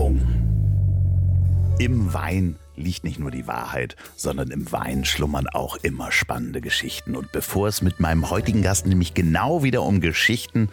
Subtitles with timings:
[0.00, 0.18] Werbung.
[1.78, 7.14] Im Wein liegt nicht nur die Wahrheit, sondern im Wein schlummern auch immer spannende Geschichten.
[7.14, 10.70] Und bevor es mit meinem heutigen Gast nämlich genau wieder um Geschichten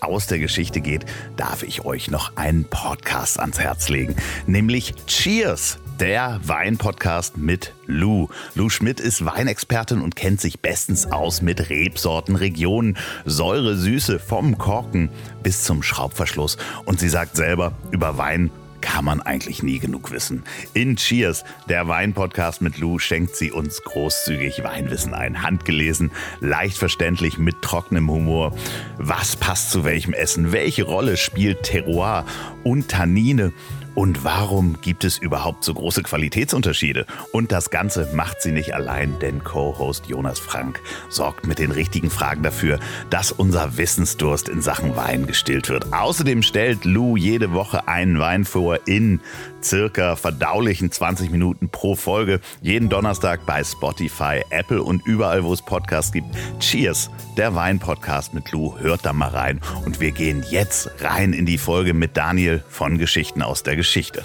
[0.00, 1.04] aus der Geschichte geht,
[1.36, 4.16] darf ich euch noch einen Podcast ans Herz legen,
[4.46, 8.28] nämlich Cheers der Weinpodcast mit Lou.
[8.54, 14.56] Lou Schmidt ist Weinexpertin und kennt sich bestens aus mit Rebsorten, Regionen, Säure, Süße vom
[14.56, 15.10] Korken
[15.42, 16.56] bis zum Schraubverschluss.
[16.86, 18.50] Und sie sagt selber, über Wein
[18.80, 20.44] kann man eigentlich nie genug wissen.
[20.74, 25.42] In Cheers, der Weinpodcast mit Lou, schenkt sie uns großzügig Weinwissen ein.
[25.42, 26.10] Handgelesen,
[26.40, 28.54] leicht verständlich, mit trockenem Humor.
[28.98, 30.52] Was passt zu welchem Essen?
[30.52, 32.24] Welche Rolle spielt Terroir
[32.64, 33.52] und Tannine?
[34.00, 37.04] Und warum gibt es überhaupt so große Qualitätsunterschiede?
[37.32, 42.08] Und das Ganze macht sie nicht allein, denn Co-Host Jonas Frank sorgt mit den richtigen
[42.08, 45.92] Fragen dafür, dass unser Wissensdurst in Sachen Wein gestillt wird.
[45.92, 49.20] Außerdem stellt Lou jede Woche einen Wein vor in
[49.64, 52.40] circa verdaulichen 20 Minuten pro Folge.
[52.62, 56.28] Jeden Donnerstag bei Spotify, Apple und überall, wo es Podcasts gibt.
[56.58, 58.78] Cheers, der Wein-Podcast mit Lou.
[58.78, 59.60] Hört da mal rein.
[59.84, 64.24] Und wir gehen jetzt rein in die Folge mit Daniel von Geschichten aus der Geschichte.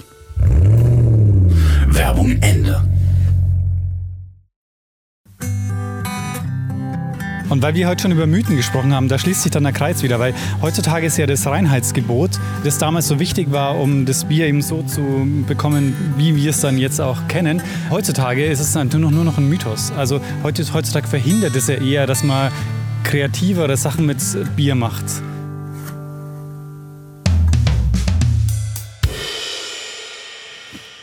[1.86, 2.82] Werbung Ende.
[7.48, 10.02] Und weil wir heute schon über Mythen gesprochen haben, da schließt sich dann der Kreis
[10.02, 12.30] wieder, weil heutzutage ist ja das Reinheitsgebot,
[12.64, 16.60] das damals so wichtig war, um das Bier eben so zu bekommen, wie wir es
[16.60, 17.62] dann jetzt auch kennen.
[17.88, 19.92] Heutzutage ist es dann nur noch, ein Mythos.
[19.96, 22.50] Also heutzutage verhindert es ja eher, dass man
[23.04, 24.18] kreativere Sachen mit
[24.56, 25.04] Bier macht.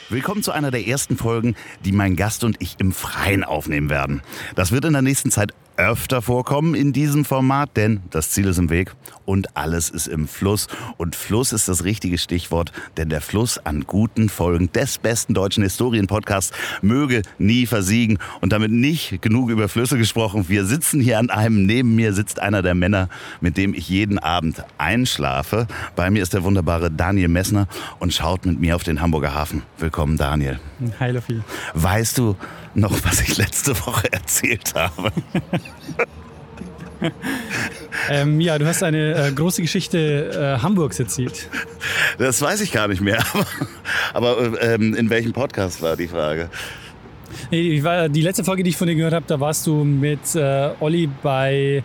[0.10, 1.56] Willkommen zu einer der ersten Folgen,
[1.86, 4.22] die mein Gast und ich im Freien aufnehmen werden.
[4.56, 8.58] Das wird in der nächsten Zeit öfter vorkommen in diesem Format, denn das Ziel ist
[8.58, 8.94] im Weg
[9.26, 10.68] und alles ist im Fluss.
[10.98, 15.64] Und Fluss ist das richtige Stichwort, denn der Fluss an guten Folgen des besten deutschen
[15.64, 18.20] Historienpodcasts möge nie versiegen.
[18.42, 20.46] Und damit nicht genug über Flüsse gesprochen.
[20.48, 23.10] Wir sitzen hier an einem, neben mir sitzt einer der Männer,
[23.42, 25.68] mit dem ich jeden Abend einschlafe.
[25.96, 27.68] Bei mir ist der wunderbare Daniel Messner
[28.00, 29.64] und schaut mit mir auf den Hamburger Hafen.
[29.78, 30.60] Willkommen, Daniel.
[31.00, 31.42] Hi, Lofi.
[31.74, 32.36] Weißt du
[32.76, 35.12] noch, was ich letzte Woche erzählt habe?
[38.10, 41.50] ähm, ja, du hast eine äh, große Geschichte äh, Hamburgs erzählt.
[42.18, 43.24] Das weiß ich gar nicht mehr.
[44.14, 46.50] Aber, aber ähm, in welchem Podcast war die Frage?
[47.50, 50.70] Nee, die letzte Folge, die ich von dir gehört habe, da warst du mit äh,
[50.80, 51.84] Olli bei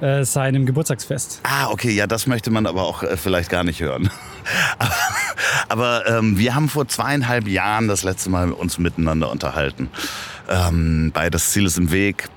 [0.00, 1.40] äh, seinem Geburtstagsfest.
[1.44, 4.10] Ah, okay, ja, das möchte man aber auch äh, vielleicht gar nicht hören.
[5.68, 9.88] aber, ähm, wir haben vor zweieinhalb Jahren das letzte Mal uns miteinander unterhalten.
[10.48, 12.28] Ähm, bei Das Ziel ist im Weg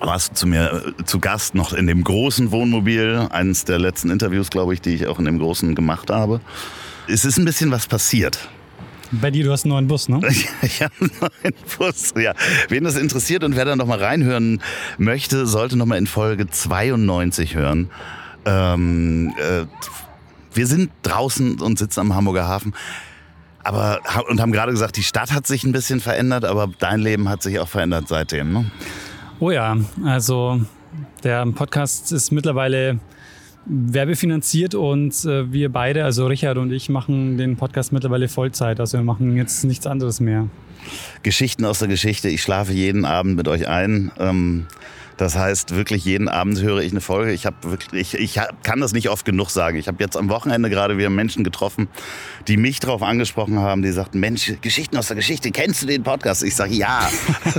[0.00, 4.10] warst du zu mir äh, zu Gast noch in dem großen Wohnmobil, eines der letzten
[4.10, 6.40] Interviews, glaube ich, die ich auch in dem großen gemacht habe.
[7.06, 8.48] Es ist ein bisschen was passiert.
[9.20, 10.20] Bei dir, du hast einen neuen Bus, ne?
[10.62, 12.32] ich habe einen neuen Bus, ja.
[12.68, 14.60] Wen das interessiert und wer da noch mal reinhören
[14.98, 17.90] möchte, sollte noch mal in Folge 92 hören.
[18.44, 19.66] Ähm, äh,
[20.52, 22.74] wir sind draußen und sitzen am Hamburger Hafen.
[23.62, 27.28] Aber, und haben gerade gesagt, die Stadt hat sich ein bisschen verändert, aber dein Leben
[27.28, 28.70] hat sich auch verändert seitdem, ne?
[29.40, 30.60] Oh ja, also
[31.24, 33.00] der Podcast ist mittlerweile
[33.66, 38.80] werbefinanziert und äh, wir beide, also Richard und ich, machen den Podcast mittlerweile Vollzeit.
[38.80, 40.48] Also wir machen jetzt nichts anderes mehr.
[41.22, 42.28] Geschichten aus der Geschichte.
[42.28, 44.10] Ich schlafe jeden Abend mit euch ein.
[44.18, 44.66] Ähm
[45.16, 47.32] das heißt, wirklich jeden Abend höre ich eine Folge.
[47.32, 49.78] Ich habe wirklich, ich, ich kann das nicht oft genug sagen.
[49.78, 51.88] Ich habe jetzt am Wochenende gerade wieder Menschen getroffen,
[52.48, 56.02] die mich darauf angesprochen haben, die sagten, Mensch, Geschichten aus der Geschichte, kennst du den
[56.02, 56.42] Podcast?
[56.42, 57.08] Ich sage, ja.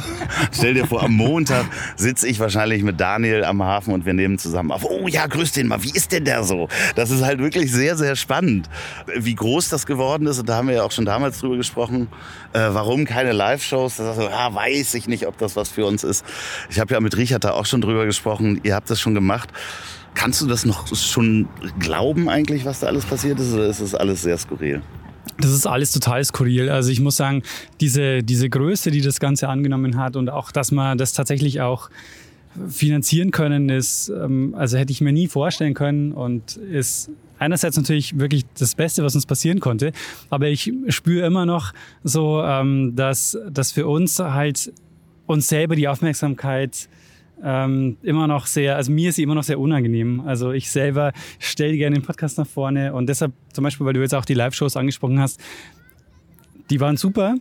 [0.51, 1.65] Stell dir vor, am Montag
[1.95, 4.83] sitze ich wahrscheinlich mit Daniel am Hafen und wir nehmen zusammen auf.
[4.83, 6.67] Oh ja, grüß den mal, wie ist denn der so?
[6.95, 8.69] Das ist halt wirklich sehr, sehr spannend,
[9.15, 10.39] wie groß das geworden ist.
[10.39, 12.09] Und da haben wir ja auch schon damals drüber gesprochen,
[12.53, 13.97] äh, warum keine Live-Shows.
[13.97, 16.25] Da ja, weiß ich nicht, ob das was für uns ist.
[16.69, 18.59] Ich habe ja mit Richard da auch schon drüber gesprochen.
[18.63, 19.49] Ihr habt das schon gemacht.
[20.13, 21.47] Kannst du das noch schon
[21.79, 23.53] glauben eigentlich, was da alles passiert ist?
[23.53, 24.81] Oder ist das alles sehr skurril?
[25.37, 26.69] Das ist alles total skurril.
[26.69, 27.43] Also ich muss sagen,
[27.81, 31.89] diese, diese Größe, die das Ganze angenommen hat und auch, dass man das tatsächlich auch
[32.69, 38.17] finanzieren können, ist, ähm, also hätte ich mir nie vorstellen können und ist einerseits natürlich
[38.17, 39.91] wirklich das Beste, was uns passieren konnte.
[40.29, 44.71] Aber ich spüre immer noch so, ähm, dass, dass für uns halt
[45.25, 46.87] uns selber die Aufmerksamkeit
[47.43, 50.21] ähm, immer noch sehr, also mir ist sie immer noch sehr unangenehm.
[50.21, 54.01] Also ich selber stelle gerne den Podcast nach vorne und deshalb zum Beispiel, weil du
[54.01, 55.39] jetzt auch die Live-Shows angesprochen hast,
[56.69, 57.35] die waren super.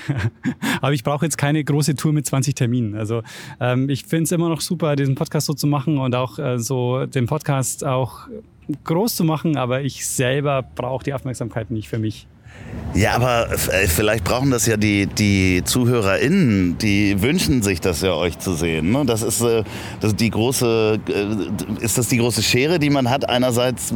[0.80, 2.94] Aber ich brauche jetzt keine große Tour mit 20 Terminen.
[2.94, 3.22] Also
[3.60, 6.58] ähm, ich finde es immer noch super, diesen Podcast so zu machen und auch äh,
[6.58, 8.28] so den Podcast auch
[8.84, 12.26] groß zu machen, aber ich selber brauche die Aufmerksamkeit nicht für mich.
[12.94, 18.14] Ja, aber äh, vielleicht brauchen das ja die, die ZuhörerInnen, die wünschen sich das ja,
[18.14, 18.90] euch zu sehen.
[18.90, 19.04] Ne?
[19.06, 19.62] Das ist, äh,
[20.00, 23.28] das ist die große, äh, ist das die große Schere, die man hat?
[23.28, 23.94] Einerseits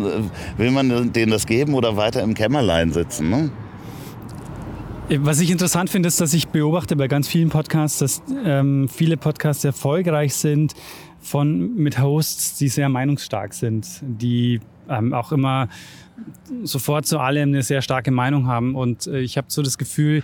[0.57, 3.31] will man denen das geben oder weiter im Kämmerlein sitzen.
[3.31, 3.51] Ne?
[5.19, 9.17] Was ich interessant finde, ist, dass ich beobachte bei ganz vielen Podcasts, dass ähm, viele
[9.17, 10.73] Podcasts erfolgreich sind
[11.21, 15.69] von, mit Hosts, die sehr meinungsstark sind, die ähm, auch immer
[16.63, 18.75] sofort zu allem eine sehr starke Meinung haben.
[18.75, 20.23] Und äh, ich habe so das Gefühl,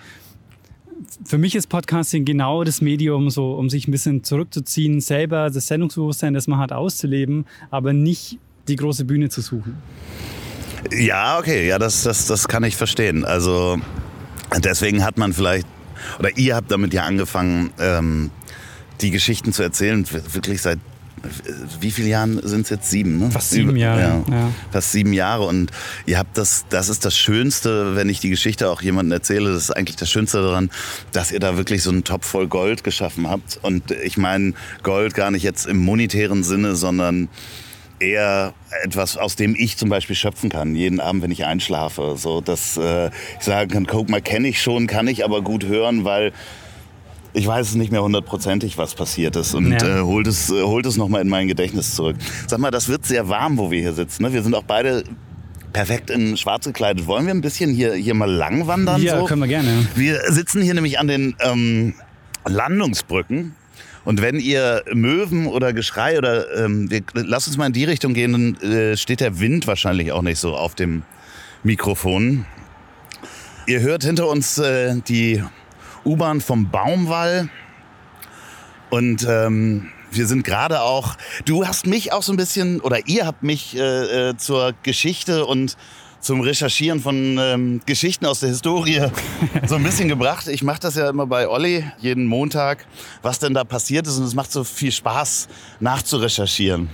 [1.25, 5.67] für mich ist Podcasting genau das Medium, so, um sich ein bisschen zurückzuziehen, selber das
[5.67, 8.39] Sendungsbewusstsein, das man hat, auszuleben, aber nicht
[8.69, 9.79] die große Bühne zu suchen.
[10.93, 13.25] Ja, okay, ja, das, das, das kann ich verstehen.
[13.25, 13.79] Also
[14.59, 15.67] deswegen hat man vielleicht,
[16.19, 18.31] oder ihr habt damit ja angefangen, ähm,
[19.01, 20.79] die Geschichten zu erzählen, wirklich seit
[21.81, 22.91] wie viele Jahren sind es jetzt?
[22.91, 23.31] Sieben, ne?
[23.31, 24.01] Fast sieben Jahre.
[24.01, 24.51] Ja, ja.
[24.71, 25.47] Fast sieben Jahre.
[25.47, 25.71] Und
[26.07, 29.65] ihr habt das, das ist das Schönste, wenn ich die Geschichte auch jemandem erzähle, das
[29.65, 30.71] ist eigentlich das Schönste daran,
[31.13, 33.59] dass ihr da wirklich so einen Topf voll Gold geschaffen habt.
[33.63, 37.29] Und ich meine Gold gar nicht jetzt im monetären Sinne, sondern
[38.01, 42.15] eher etwas, aus dem ich zum Beispiel schöpfen kann, jeden Abend, wenn ich einschlafe.
[42.17, 45.67] So, dass äh, ich sagen kann, guck mal, kenne ich schon, kann ich aber gut
[45.67, 46.33] hören, weil
[47.33, 50.01] ich weiß es nicht mehr hundertprozentig, was passiert ist und ja.
[50.01, 52.17] äh, holt es, äh, holt es nochmal in mein Gedächtnis zurück.
[52.47, 54.25] Sag mal, das wird sehr warm, wo wir hier sitzen.
[54.25, 54.33] Ne?
[54.33, 55.05] Wir sind auch beide
[55.73, 57.07] perfekt in schwarz gekleidet.
[57.07, 59.01] Wollen wir ein bisschen hier, hier mal lang wandern?
[59.03, 59.25] Ja, so?
[59.27, 59.87] können wir gerne.
[59.95, 61.95] Wir sitzen hier nämlich an den ähm,
[62.47, 63.55] Landungsbrücken.
[64.05, 68.15] Und wenn ihr Möwen oder Geschrei oder ähm, wir, lasst uns mal in die Richtung
[68.15, 71.03] gehen, dann äh, steht der Wind wahrscheinlich auch nicht so auf dem
[71.63, 72.47] Mikrofon.
[73.67, 75.45] Ihr hört hinter uns äh, die
[76.05, 77.49] U-Bahn vom Baumwall.
[78.91, 83.27] Und ähm, wir sind gerade auch, du hast mich auch so ein bisschen, oder ihr
[83.27, 85.77] habt mich äh, äh, zur Geschichte und
[86.21, 89.01] zum Recherchieren von ähm, Geschichten aus der Historie
[89.67, 90.49] so ein bisschen gebracht.
[90.49, 92.87] Ich mache das ja immer bei Olli jeden Montag,
[93.23, 94.19] was denn da passiert ist.
[94.19, 95.49] Und es macht so viel Spaß,
[95.81, 96.89] nachzurecherchieren.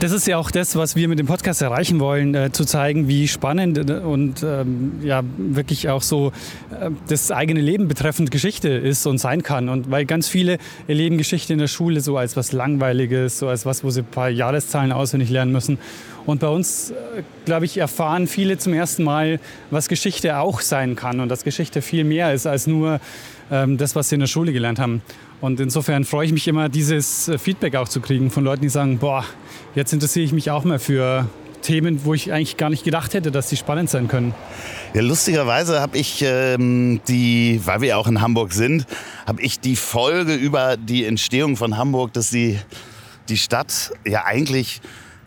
[0.00, 3.08] Das ist ja auch das, was wir mit dem Podcast erreichen wollen, äh, zu zeigen,
[3.08, 6.32] wie spannend und ähm, ja wirklich auch so
[6.78, 9.68] äh, das eigene Leben betreffend Geschichte ist und sein kann.
[9.68, 10.58] Und weil ganz viele
[10.88, 14.06] erleben Geschichte in der Schule so als was Langweiliges, so als was, wo sie ein
[14.06, 15.78] paar Jahreszahlen auswendig lernen müssen.
[16.26, 20.96] Und bei uns, äh, glaube ich, erfahren viele zum ersten Mal, was Geschichte auch sein
[20.96, 23.00] kann und dass Geschichte viel mehr ist als nur
[23.50, 25.02] ähm, das, was sie in der Schule gelernt haben.
[25.40, 28.68] Und insofern freue ich mich immer, dieses äh, Feedback auch zu kriegen von Leuten, die
[28.68, 29.24] sagen, boah,
[29.74, 31.28] jetzt interessiere ich mich auch mal für
[31.64, 34.34] Themen, wo ich eigentlich gar nicht gedacht hätte, dass sie spannend sein können.
[34.92, 38.86] Ja, lustigerweise habe ich ähm, die, weil wir auch in Hamburg sind,
[39.26, 42.58] habe ich die Folge über die Entstehung von Hamburg, dass die,
[43.28, 44.82] die Stadt ja eigentlich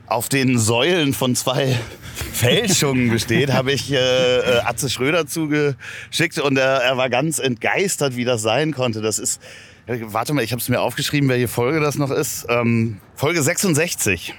[0.05, 1.75] auf den Säulen von zwei
[2.33, 8.15] Fälschungen besteht, habe ich äh, äh, Atze Schröder zugeschickt und er, er war ganz entgeistert,
[8.15, 9.01] wie das sein konnte.
[9.01, 9.41] Das ist,
[9.87, 12.45] warte mal, ich habe es mir aufgeschrieben, welche Folge das noch ist.
[12.49, 14.33] Ähm, Folge 66.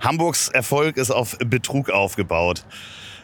[0.00, 2.64] Hamburgs Erfolg ist auf Betrug aufgebaut.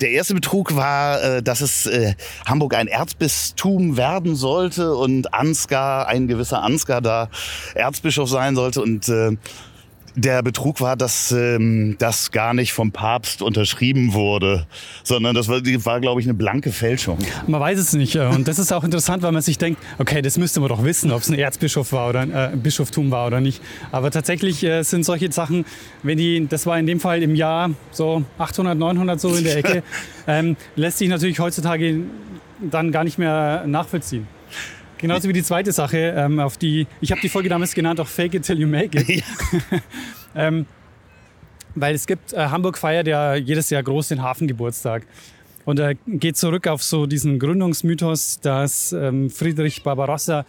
[0.00, 2.14] Der erste Betrug war, äh, dass es äh,
[2.46, 7.28] Hamburg ein Erzbistum werden sollte und Ansgar, ein gewisser Ansgar da
[7.74, 9.36] Erzbischof sein sollte und äh,
[10.14, 14.66] der Betrug war, dass ähm, das gar nicht vom Papst unterschrieben wurde,
[15.04, 17.18] sondern das war, war glaube ich, eine blanke Fälschung.
[17.46, 18.16] Man weiß es nicht.
[18.16, 20.84] Äh, und das ist auch interessant, weil man sich denkt, okay, das müsste man doch
[20.84, 23.62] wissen, ob es ein Erzbischof war oder äh, ein Bischoftum war oder nicht.
[23.90, 25.64] Aber tatsächlich äh, sind solche Sachen,
[26.02, 29.56] wenn die, das war in dem Fall im Jahr so 800, 900 so in der
[29.56, 29.82] Ecke,
[30.26, 32.00] ähm, lässt sich natürlich heutzutage
[32.60, 34.26] dann gar nicht mehr nachvollziehen.
[35.02, 38.06] Genauso wie die zweite Sache, ähm, auf die, ich habe die Folge damals genannt, auch
[38.06, 39.08] Fake it till you make it.
[39.72, 39.80] Ja.
[40.46, 40.66] ähm,
[41.74, 45.04] weil es gibt, äh, Hamburg feiert ja jedes Jahr groß den Hafengeburtstag.
[45.64, 50.46] Und er geht zurück auf so diesen Gründungsmythos, dass ähm, Friedrich Barbarossa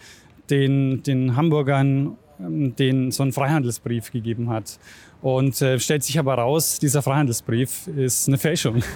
[0.50, 4.78] den, den Hamburgern ähm, den, so einen Freihandelsbrief gegeben hat.
[5.24, 8.82] Und äh, stellt sich aber raus, dieser Freihandelsbrief ist eine Fälschung.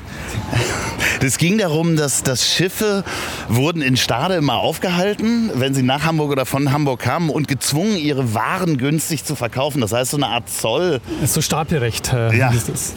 [1.21, 3.03] Es ging darum, dass, dass Schiffe
[3.49, 7.97] wurden in Stade immer aufgehalten, wenn sie nach Hamburg oder von Hamburg kamen und gezwungen,
[7.97, 9.81] ihre Waren günstig zu verkaufen.
[9.81, 11.01] Das heißt, so eine Art Zoll.
[11.21, 12.13] Das ist so Stapelrecht.
[12.13, 12.51] Äh, ja.
[12.51, 12.95] Ist das.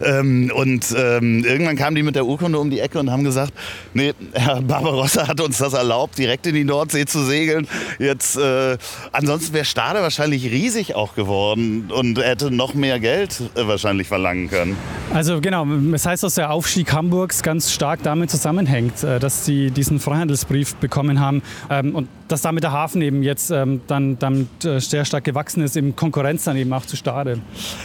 [0.00, 3.52] Ähm, und ähm, irgendwann kamen die mit der Urkunde um die Ecke und haben gesagt,
[3.94, 7.66] nee, Herr Barbarossa hat uns das erlaubt, direkt in die Nordsee zu segeln.
[7.98, 8.76] Jetzt, äh,
[9.12, 14.48] ansonsten wäre Stade wahrscheinlich riesig auch geworden und hätte noch mehr Geld äh, wahrscheinlich verlangen
[14.48, 14.76] können.
[15.14, 19.70] Also genau, es heißt, dass der Aufstieg Hamburgs ganz stark damit zusammenhängt, äh, dass sie
[19.70, 21.42] diesen Freihandelsbrief bekommen haben.
[21.70, 25.62] Ähm, und dass damit der Hafen eben jetzt ähm, dann, dann äh, sehr stark gewachsen
[25.62, 27.40] ist, in Konkurrenz dann eben auch zu Stade.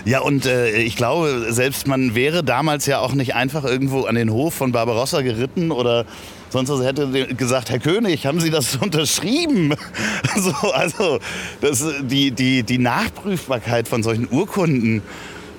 [0.06, 4.16] Ja, und äh, ich glaube, selbst man wäre damals ja auch nicht einfach irgendwo an
[4.16, 6.06] den Hof von Barbarossa geritten oder
[6.50, 9.76] sonst was hätte gesagt, Herr König, haben Sie das unterschrieben?
[10.36, 11.20] so, also
[11.62, 15.02] das, die, die, die Nachprüfbarkeit von solchen Urkunden,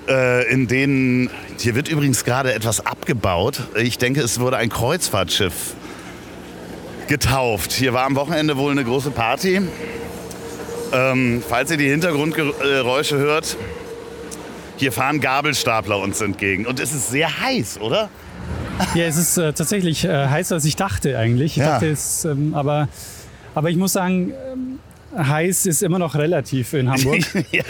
[0.07, 3.61] äh, in denen, hier wird übrigens gerade etwas abgebaut.
[3.75, 5.75] Ich denke, es wurde ein Kreuzfahrtschiff
[7.07, 7.71] getauft.
[7.71, 9.61] Hier war am Wochenende wohl eine große Party.
[10.91, 13.57] Ähm, falls ihr die Hintergrundgeräusche hört,
[14.77, 16.65] hier fahren Gabelstapler uns entgegen.
[16.65, 18.09] Und es ist sehr heiß, oder?
[18.95, 21.51] Ja, es ist äh, tatsächlich äh, heißer, als ich dachte eigentlich.
[21.53, 21.73] Ich Ja.
[21.73, 22.87] dachte, es, ähm, aber,
[23.55, 24.79] aber ich muss sagen, ähm,
[25.17, 27.19] heiß ist immer noch relativ in Hamburg.
[27.51, 27.63] ja,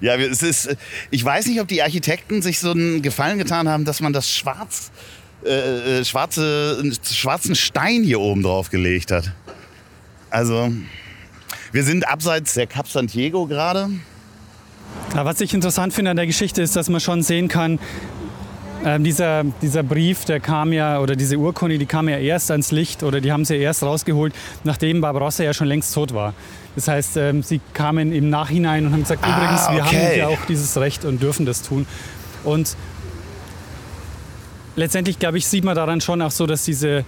[0.00, 0.76] ja, es ist,
[1.10, 4.30] ich weiß nicht, ob die Architekten sich so einen Gefallen getan haben, dass man das
[4.30, 4.90] schwarz,
[5.44, 9.32] äh, äh, schwarze, schwarzen Stein hier oben drauf gelegt hat.
[10.30, 10.70] Also,
[11.72, 13.88] wir sind abseits der Cap Santiago gerade.
[15.12, 17.78] Aber was ich interessant finde an der Geschichte ist, dass man schon sehen kann,
[18.84, 22.70] ähm, dieser, dieser Brief, der kam ja, oder diese Urkunde, die kam ja erst ans
[22.70, 26.34] Licht oder die haben sie erst rausgeholt, nachdem Barbarossa ja schon längst tot war.
[26.76, 30.06] Das heißt, ähm, sie kamen im Nachhinein und haben gesagt, Ah, übrigens, wir okay.
[30.06, 31.86] haben ja auch dieses Recht und dürfen das tun.
[32.44, 32.76] Und
[34.78, 37.04] letztendlich, glaube ich, sieht man daran schon auch so, dass diese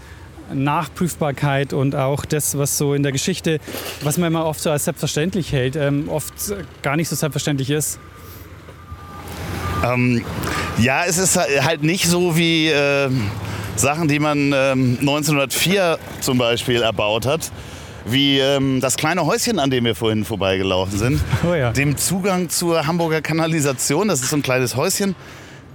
[0.52, 3.60] Nachprüfbarkeit und auch das, was so in der Geschichte,
[4.02, 6.34] was man immer oft so als selbstverständlich hält, ähm, oft
[6.82, 7.98] gar nicht so selbstverständlich ist.
[9.84, 10.24] Ähm,
[10.78, 13.08] ja, es ist halt nicht so wie äh,
[13.76, 17.50] Sachen, die man ähm, 1904 zum Beispiel erbaut hat.
[18.06, 21.20] Wie ähm, das kleine Häuschen, an dem wir vorhin vorbeigelaufen sind.
[21.48, 21.70] Oh ja.
[21.70, 24.08] Dem Zugang zur Hamburger Kanalisation.
[24.08, 25.14] Das ist so ein kleines Häuschen,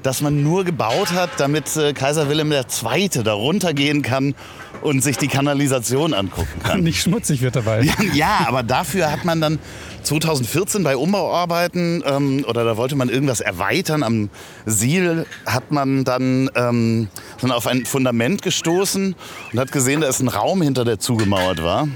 [0.05, 3.09] das man nur gebaut hat, damit äh, Kaiser Wilhelm II.
[3.24, 4.35] da runtergehen kann
[4.81, 6.79] und sich die Kanalisation angucken kann.
[6.83, 7.81] Nicht schmutzig wird dabei.
[7.81, 9.59] Ja, ja, aber dafür hat man dann
[10.03, 14.29] 2014 bei Umbauarbeiten ähm, oder da wollte man irgendwas erweitern am
[14.67, 17.07] Siel, hat man dann ähm,
[17.41, 19.15] dann auf ein Fundament gestoßen
[19.53, 21.88] und hat gesehen, da ist ein Raum hinter, der zugemauert war.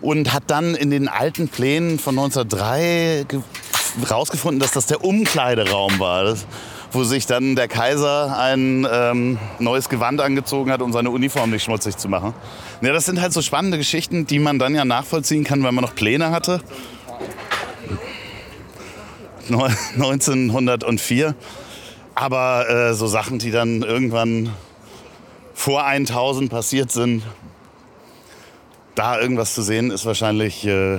[0.00, 3.40] Und hat dann in den alten Plänen von 1903 ge-
[4.10, 6.24] rausgefunden, dass das der Umkleideraum war.
[6.24, 6.44] Das,
[6.92, 11.64] wo sich dann der Kaiser ein ähm, neues Gewand angezogen hat, um seine Uniform nicht
[11.64, 12.34] schmutzig zu machen.
[12.82, 15.82] Ja, das sind halt so spannende Geschichten, die man dann ja nachvollziehen kann, wenn man
[15.82, 16.60] noch Pläne hatte.
[19.48, 21.34] Neu- 1904.
[22.14, 24.50] Aber äh, so Sachen, die dann irgendwann
[25.54, 27.22] vor 1000 passiert sind,
[28.94, 30.98] da irgendwas zu sehen, ist wahrscheinlich äh,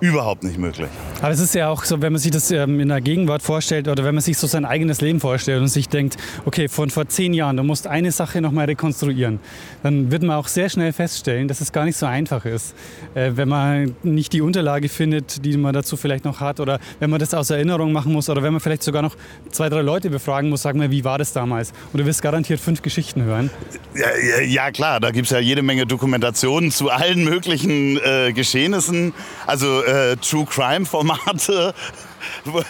[0.00, 0.88] überhaupt nicht möglich.
[1.20, 3.88] Aber es ist ja auch so, wenn man sich das ähm, in der Gegenwart vorstellt
[3.88, 6.16] oder wenn man sich so sein eigenes Leben vorstellt und sich denkt,
[6.46, 9.40] okay, von vor zehn Jahren, du musst eine Sache nochmal rekonstruieren,
[9.82, 12.74] dann wird man auch sehr schnell feststellen, dass es gar nicht so einfach ist.
[13.14, 17.10] Äh, wenn man nicht die Unterlage findet, die man dazu vielleicht noch hat oder wenn
[17.10, 19.16] man das aus Erinnerung machen muss oder wenn man vielleicht sogar noch
[19.50, 21.72] zwei, drei Leute befragen muss, sag mal, wie war das damals?
[21.92, 23.50] Und du wirst garantiert fünf Geschichten hören.
[23.94, 24.06] Ja,
[24.38, 29.12] ja, ja klar, da gibt es ja jede Menge Dokumentationen zu allen möglichen äh, Geschehnissen.
[29.46, 31.74] Also äh, True Crime-Formate,
[32.44, 32.62] wo,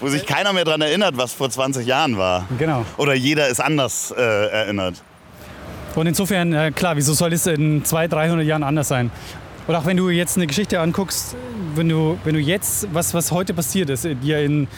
[0.00, 2.46] wo sich keiner mehr daran erinnert, was vor 20 Jahren war.
[2.58, 2.84] Genau.
[2.96, 5.02] Oder jeder ist anders äh, erinnert.
[5.94, 9.10] Und insofern, äh, klar, wieso soll es in 200, 300 Jahren anders sein?
[9.66, 11.34] Und auch wenn du jetzt eine Geschichte anguckst,
[11.74, 14.68] wenn du, wenn du jetzt, was, was heute passiert ist, dir in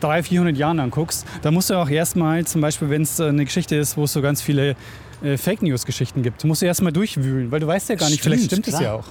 [0.00, 3.76] 300, 400 Jahren anguckst, dann musst du auch erstmal, zum Beispiel, wenn es eine Geschichte
[3.76, 4.76] ist, wo es so ganz viele
[5.24, 8.44] äh, Fake News-Geschichten gibt, musst du erstmal durchwühlen, weil du weißt ja gar nicht, vielleicht
[8.44, 8.82] Stimmt, stimmt es klar.
[8.82, 9.06] ja auch.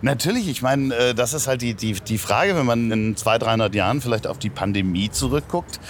[0.00, 3.42] Natürlich, ich meine, äh, das ist halt die, die, die Frage, wenn man in 200,
[3.42, 5.80] 300 Jahren vielleicht auf die Pandemie zurückguckt,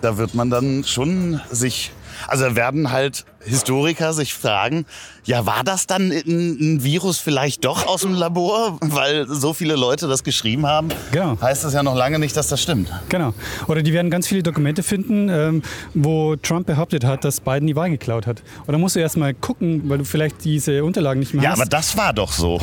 [0.00, 1.92] da wird man dann schon sich,
[2.28, 4.84] also werden halt Historiker sich fragen,
[5.24, 9.76] ja, war das dann ein, ein Virus vielleicht doch aus dem Labor, weil so viele
[9.76, 10.88] Leute das geschrieben haben?
[11.12, 11.38] Genau.
[11.40, 12.90] Heißt das ja noch lange nicht, dass das stimmt.
[13.08, 13.32] Genau.
[13.66, 15.62] Oder die werden ganz viele Dokumente finden, ähm,
[15.94, 18.42] wo Trump behauptet hat, dass Biden die Wahl geklaut hat.
[18.66, 21.60] Und dann musst du erstmal gucken, weil du vielleicht diese Unterlagen nicht mehr Ja, hast.
[21.60, 22.60] aber das war doch so.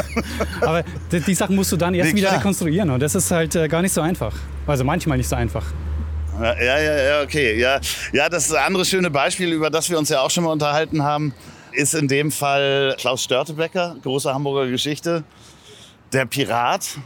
[0.60, 3.54] Aber die, die Sachen musst du dann erst Nee, wieder rekonstruieren und das ist halt
[3.56, 4.34] äh, gar nicht so einfach.
[4.66, 5.64] Also manchmal nicht so einfach.
[6.38, 7.58] Ja, ja, ja, okay.
[7.58, 7.80] Ja,
[8.12, 11.34] ja, das andere schöne Beispiel, über das wir uns ja auch schon mal unterhalten haben,
[11.72, 15.24] ist in dem Fall Klaus Störtebecker, große Hamburger Geschichte.
[16.12, 16.98] Der Pirat,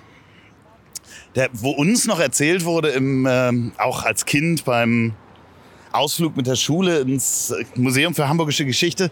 [1.34, 5.14] der, wo uns noch erzählt wurde, im, ähm, auch als Kind beim
[5.92, 9.10] Ausflug mit der Schule ins Museum für Hamburgische Geschichte,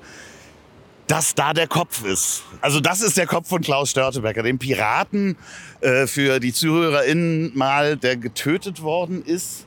[1.06, 2.42] dass da der Kopf ist.
[2.60, 5.36] Also das ist der Kopf von Klaus Störtebecker, dem Piraten
[5.80, 9.66] äh, für die ZuhörerInnen mal, der getötet worden ist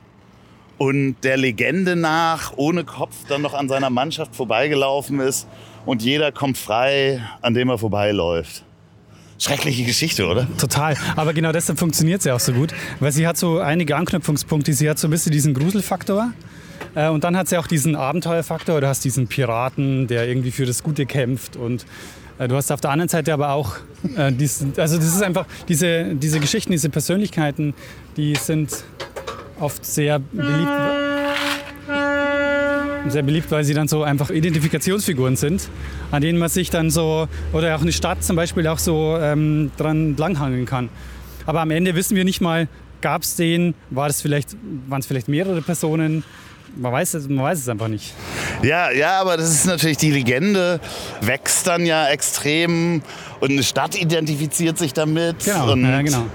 [0.77, 5.47] und der Legende nach ohne Kopf dann noch an seiner Mannschaft vorbeigelaufen ist
[5.85, 8.63] und jeder kommt frei, an dem er vorbeiläuft.
[9.37, 10.47] Schreckliche Geschichte, oder?
[10.57, 10.95] Total.
[11.15, 14.71] Aber genau deshalb funktioniert sie auch so gut, weil sie hat so einige Anknüpfungspunkte.
[14.73, 16.31] Sie hat so ein bisschen diesen Gruselfaktor.
[16.95, 18.79] Äh, und dann hat sie auch diesen Abenteuerfaktor.
[18.79, 21.57] Du hast diesen Piraten, der irgendwie für das Gute kämpft.
[21.57, 21.85] Und
[22.39, 23.75] äh, du hast auf der anderen Seite aber auch,
[24.15, 27.73] äh, diesen, also das ist einfach, diese, diese Geschichten, diese Persönlichkeiten,
[28.15, 28.85] die sind
[29.59, 30.71] oft sehr beliebt
[33.09, 35.69] sehr beliebt, weil sie dann so einfach Identifikationsfiguren sind,
[36.11, 39.71] an denen man sich dann so, oder auch eine Stadt zum Beispiel auch so ähm,
[39.77, 40.89] dran langhangeln kann.
[41.45, 42.67] Aber am Ende wissen wir nicht mal,
[43.01, 44.55] gab es den, war das vielleicht,
[44.87, 46.23] waren es vielleicht mehrere Personen,
[46.77, 48.13] man weiß, es, man weiß es einfach nicht.
[48.63, 50.79] Ja, ja, aber das ist natürlich die Legende,
[51.21, 53.01] wächst dann ja extrem
[53.39, 55.45] und eine Stadt identifiziert sich damit.
[55.45, 56.25] Genau, ja, genau.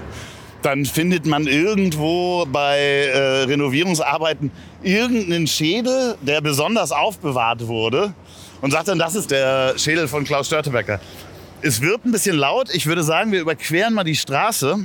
[0.61, 4.51] Dann findet man irgendwo bei äh, Renovierungsarbeiten
[4.83, 8.13] irgendeinen Schädel, der besonders aufbewahrt wurde
[8.61, 10.99] und sagt dann, das ist der Schädel von Klaus Störtebecker.
[11.63, 12.69] Es wird ein bisschen laut.
[12.73, 14.79] Ich würde sagen, wir überqueren mal die Straße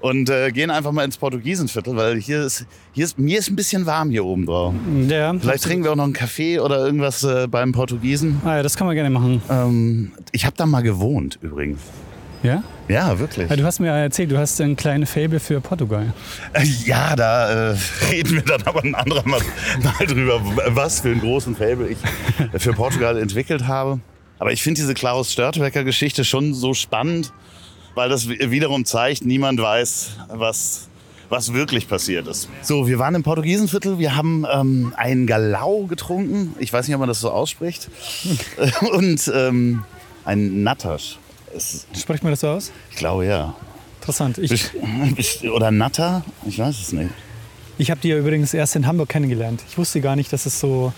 [0.00, 3.56] und äh, gehen einfach mal ins Portugiesenviertel, weil hier ist, hier ist, mir ist ein
[3.56, 4.74] bisschen warm hier oben drauf.
[5.08, 8.42] Ja, Vielleicht trinken wir auch noch einen Kaffee oder irgendwas äh, beim Portugiesen.
[8.44, 9.40] ah, ja, das kann man gerne machen.
[9.48, 11.80] Ähm, ich habe da mal gewohnt übrigens.
[12.44, 12.62] Ja?
[12.88, 13.48] Ja, wirklich.
[13.48, 13.56] ja?
[13.56, 16.12] Du hast mir erzählt, du hast ein kleines Fable für Portugal.
[16.52, 17.76] Äh, Ja, da äh,
[18.10, 19.40] reden wir dann aber ein anderer Mal,
[19.82, 21.98] mal drüber, was für einen großen Fable ich
[22.62, 23.98] für Portugal entwickelt habe.
[24.38, 27.32] Aber ich finde diese Klaus Störtebecker-Geschichte schon so spannend,
[27.94, 30.88] weil das wi- wiederum zeigt, niemand weiß, was,
[31.30, 32.50] was wirklich passiert ist.
[32.60, 36.54] So, wir waren im Portugiesenviertel, wir haben ähm, einen Galau getrunken.
[36.58, 37.88] Ich weiß nicht, ob man das so ausspricht.
[38.92, 39.82] Und ähm,
[40.26, 41.18] ein Nattasch.
[41.56, 42.72] Es- Spricht man das so aus?
[42.90, 43.54] Ich glaube ja.
[44.00, 44.38] Interessant.
[44.38, 44.70] Ich,
[45.50, 46.24] Oder Natter?
[46.46, 47.10] Ich weiß es nicht.
[47.78, 49.62] ich habe die ja übrigens erst in Hamburg kennengelernt.
[49.68, 50.92] Ich wusste gar nicht, dass es so.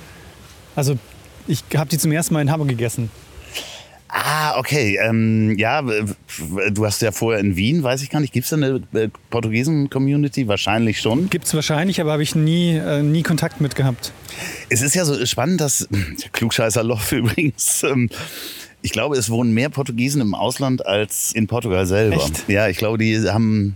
[0.75, 0.99] Also,
[1.47, 3.11] ich habe die zum ersten Mal in Hamburg gegessen.
[4.09, 4.99] Ah, okay.
[5.03, 8.57] Ähm, ja, du hast ja vorher in Wien, weiß ich gar nicht, gibt es da
[8.57, 10.49] eine äh, Portugiesen-Community?
[10.49, 11.29] Wahrscheinlich schon.
[11.29, 14.13] Gibt es wahrscheinlich, aber habe ich nie, äh, nie Kontakt mit gehabt.
[14.69, 18.09] Es ist ja so spannend, dass, der Klugscheißer Loff übrigens, ähm,
[18.87, 22.15] ich glaube, es wohnen mehr Portugiesen im Ausland als in Portugal selber.
[22.15, 22.49] Echt?
[22.49, 23.75] Ja, ich glaube, die haben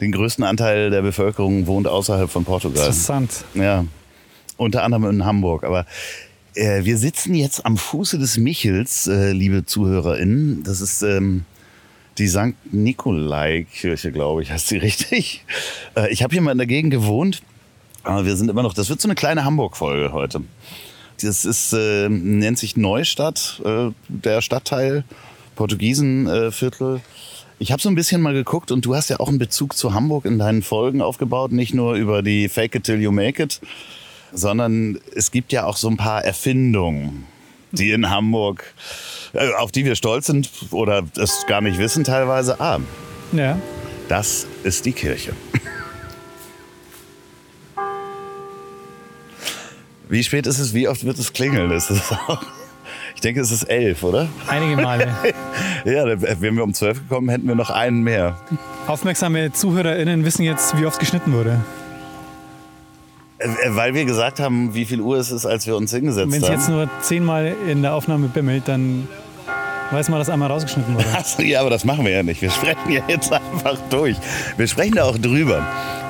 [0.00, 2.86] den größten Anteil der Bevölkerung wohnt außerhalb von Portugal.
[2.86, 3.44] Interessant.
[3.54, 3.84] Ja,
[4.56, 5.62] unter anderem in Hamburg.
[5.62, 5.86] Aber
[6.56, 10.64] äh, wir sitzen jetzt am Fuße des Michels, äh, liebe ZuhörerInnen.
[10.64, 11.44] Das ist ähm,
[12.18, 12.54] die St.
[12.72, 15.44] Nikolai-Kirche, glaube ich, heißt sie richtig.
[15.96, 17.42] Äh, ich habe hier mal in der Gegend gewohnt,
[18.02, 20.42] aber wir sind immer noch, das wird so eine kleine Hamburg-Folge heute.
[21.22, 25.04] Das ist, äh, nennt sich Neustadt, äh, der Stadtteil,
[25.54, 27.00] Portugiesenviertel.
[27.58, 29.94] Ich habe so ein bisschen mal geguckt und du hast ja auch einen Bezug zu
[29.94, 33.60] Hamburg in deinen Folgen aufgebaut, nicht nur über die Fake it till you make it,
[34.32, 37.24] sondern es gibt ja auch so ein paar Erfindungen,
[37.70, 38.74] die in Hamburg,
[39.32, 42.60] äh, auf die wir stolz sind oder es gar nicht wissen teilweise.
[42.60, 42.80] Ah,
[43.32, 43.58] Ja.
[44.08, 45.32] das ist die Kirche.
[50.12, 50.74] Wie spät ist es?
[50.74, 51.70] Wie oft wird es klingeln?
[51.70, 52.42] Ist es auch,
[53.14, 54.28] ich denke, es ist elf, oder?
[54.46, 55.08] Einige Male.
[55.86, 58.36] Ja, wären wir um zwölf gekommen, hätten wir noch einen mehr.
[58.86, 61.60] Aufmerksame ZuhörerInnen wissen jetzt, wie oft geschnitten wurde.
[63.38, 66.42] Äh, Weil wir gesagt haben, wie viel Uhr es ist, als wir uns hingesetzt Wenn
[66.42, 66.56] es haben.
[66.56, 69.08] jetzt nur zehnmal in der Aufnahme bimmelt, dann
[69.92, 71.06] weiß man, dass einmal rausgeschnitten wurde.
[71.16, 72.42] Ach so, ja, aber das machen wir ja nicht.
[72.42, 74.18] Wir sprechen ja jetzt einfach durch.
[74.58, 75.66] Wir sprechen da auch drüber.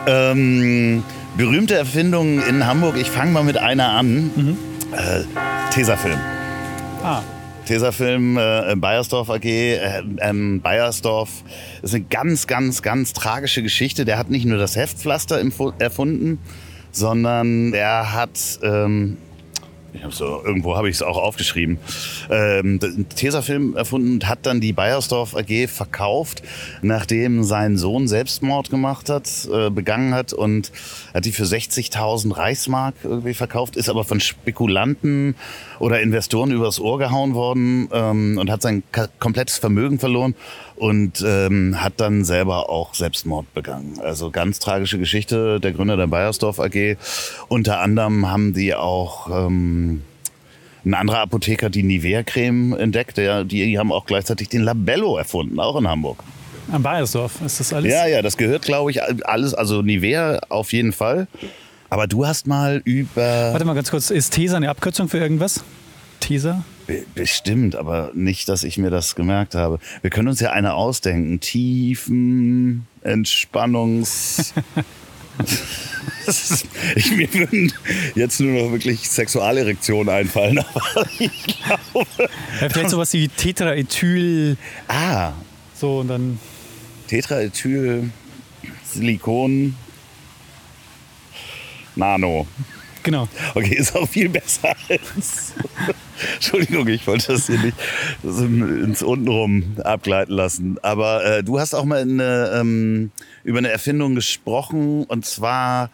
[0.06, 1.04] Ähm,
[1.36, 2.96] berühmte Erfindungen in Hamburg.
[2.96, 4.56] Ich fange mal mit einer an.
[4.92, 5.22] Äh,
[5.72, 6.18] Tesafilm.
[7.02, 7.22] Ah,
[7.66, 11.30] Tesafilm, äh, Bayersdorf AG, äh, ähm, Bayersdorf
[11.82, 14.04] ist eine ganz, ganz, ganz tragische Geschichte.
[14.04, 15.42] Der hat nicht nur das Heftpflaster
[15.78, 16.38] erfunden,
[16.90, 19.16] sondern er hat, ähm,
[19.94, 21.78] ich hab so, irgendwo habe ich es auch aufgeschrieben,
[22.30, 22.80] ähm,
[23.14, 26.42] Tesafilm erfunden und hat dann die Bayersdorf AG verkauft,
[26.80, 30.72] nachdem sein Sohn Selbstmord gemacht hat, äh, begangen hat und
[31.12, 35.34] hat die für 60.000 Reichsmark irgendwie verkauft, ist aber von Spekulanten
[35.82, 38.84] oder Investoren übers Ohr gehauen worden ähm, und hat sein
[39.18, 40.36] komplettes Vermögen verloren
[40.76, 43.98] und ähm, hat dann selber auch Selbstmord begangen.
[43.98, 46.96] Also ganz tragische Geschichte, der Gründer der Bayersdorf AG.
[47.48, 50.02] Unter anderem haben die auch ähm,
[50.84, 53.16] ein anderer Apotheker die Nivea-Creme entdeckt.
[53.16, 56.22] Der, die haben auch gleichzeitig den Labello erfunden, auch in Hamburg.
[56.70, 57.92] am Bayersdorf ist das alles?
[57.92, 59.52] Ja, ja, das gehört, glaube ich, alles.
[59.52, 61.26] Also Nivea auf jeden Fall.
[61.92, 63.52] Aber du hast mal über...
[63.52, 65.62] Warte mal ganz kurz, ist TESA eine Abkürzung für irgendwas?
[66.20, 66.64] TESA?
[66.86, 69.78] Be- Bestimmt, aber nicht, dass ich mir das gemerkt habe.
[70.00, 71.40] Wir können uns ja eine ausdenken.
[71.40, 74.54] Tiefen, Entspannungs...
[76.26, 76.64] ist,
[76.96, 77.70] ich, mir würden
[78.14, 82.06] jetzt nur noch wirklich Sexualerektionen einfallen, aber ich glaube.
[82.58, 84.56] Ja, vielleicht sowas wie Tetraethyl.
[84.88, 85.32] Ah.
[85.74, 86.38] So und dann.
[87.08, 88.08] Tetraethyl,
[88.82, 89.74] Silikon,
[91.96, 92.46] Nano.
[93.02, 93.28] Genau.
[93.54, 95.54] Okay, ist auch viel besser als.
[96.34, 97.76] Entschuldigung, ich wollte das hier nicht
[98.22, 100.78] ins Untenrum abgleiten lassen.
[100.82, 103.10] Aber äh, du hast auch mal eine, ähm,
[103.42, 105.04] über eine Erfindung gesprochen.
[105.04, 105.90] Und zwar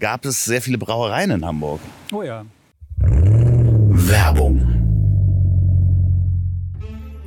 [0.00, 1.80] gab es sehr viele Brauereien in Hamburg.
[2.12, 2.46] Oh ja.
[2.96, 4.78] Werbung.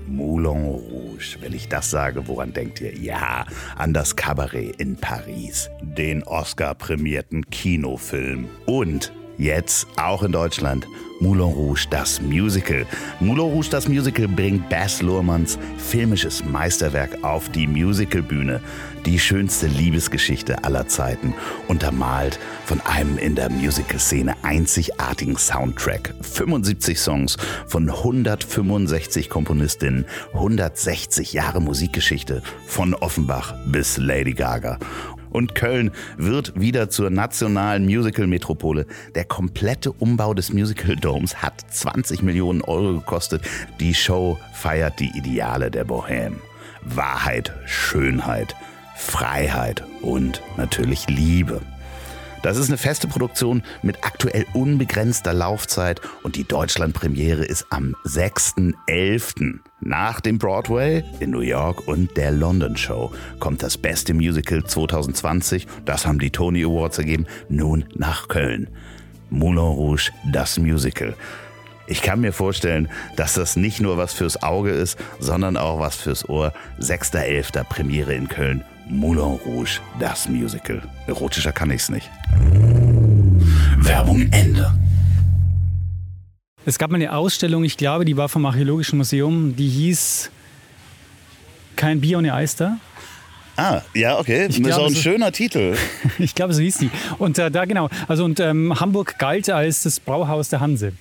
[0.07, 0.79] Moulin
[1.21, 1.37] Rouge.
[1.39, 2.95] Wenn ich das sage, woran denkt ihr?
[2.97, 3.45] Ja,
[3.77, 10.87] an das Cabaret in Paris, den Oscar-prämierten Kinofilm und jetzt auch in Deutschland
[11.19, 12.85] Moulin Rouge, das Musical.
[13.19, 18.59] Moulin Rouge, das Musical bringt Baz Luhrmanns filmisches Meisterwerk auf die Musicalbühne.
[19.05, 21.33] Die schönste Liebesgeschichte aller Zeiten,
[21.67, 26.13] untermalt von einem in der Musical-Szene einzigartigen Soundtrack.
[26.21, 34.77] 75 Songs von 165 Komponistinnen, 160 Jahre Musikgeschichte von Offenbach bis Lady Gaga
[35.31, 38.85] und Köln wird wieder zur nationalen Musical-Metropole.
[39.15, 43.41] Der komplette Umbau des Musical Domes hat 20 Millionen Euro gekostet.
[43.79, 46.35] Die Show feiert die Ideale der Bohème.
[46.83, 48.55] Wahrheit, Schönheit,
[48.95, 51.61] Freiheit und natürlich Liebe.
[52.41, 59.59] Das ist eine feste Produktion mit aktuell unbegrenzter Laufzeit und die Deutschlandpremiere ist am 6.11.
[59.79, 65.67] Nach dem Broadway in New York und der London Show kommt das beste Musical 2020,
[65.85, 68.69] das haben die Tony Awards ergeben, nun nach Köln.
[69.29, 71.15] Moulin Rouge, das Musical.
[71.87, 75.95] Ich kann mir vorstellen, dass das nicht nur was fürs Auge ist, sondern auch was
[75.95, 76.53] fürs Ohr.
[76.79, 77.63] 6.11.
[77.65, 78.63] Premiere in Köln.
[78.91, 80.81] Moulin Rouge, das Musical.
[81.07, 82.09] Erotischer kann ich's nicht.
[83.77, 84.73] Werbung Ende.
[86.65, 90.29] Es gab mal eine Ausstellung, ich glaube, die war vom Archäologischen Museum, die hieß
[91.75, 92.77] Kein Bier ohne Eister.
[93.55, 94.41] Ah, ja, okay.
[94.43, 95.75] Ich das ist glaube, auch ein so- schöner Titel.
[96.19, 96.89] Ich glaube, so hieß die.
[97.17, 100.93] Und äh, da genau, also und ähm, Hamburg galt als das Brauhaus der Hanse.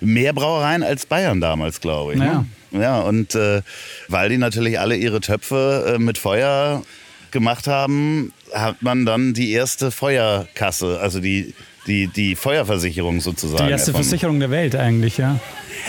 [0.00, 2.18] Mehr Brauereien als Bayern damals, glaube ich.
[2.18, 2.46] Ne?
[2.72, 3.62] Ja, und äh,
[4.08, 6.82] weil die natürlich alle ihre Töpfe äh, mit Feuer
[7.30, 11.54] gemacht haben, hat man dann die erste Feuerkasse, also die,
[11.86, 13.66] die, die Feuerversicherung sozusagen.
[13.66, 14.08] Die erste erfunden.
[14.08, 15.40] Versicherung der Welt eigentlich, ja.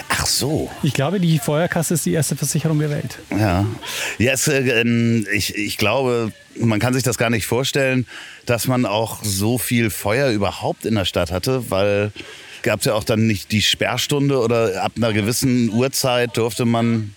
[0.09, 0.71] Ach so.
[0.81, 3.19] Ich glaube, die Feuerkasse ist die erste Versicherung der Welt.
[3.29, 3.65] Ja,
[4.17, 8.07] ja es, äh, ähm, ich, ich glaube, man kann sich das gar nicht vorstellen,
[8.45, 12.11] dass man auch so viel Feuer überhaupt in der Stadt hatte, weil
[12.63, 17.13] gab es ja auch dann nicht die Sperrstunde oder ab einer gewissen Uhrzeit durfte man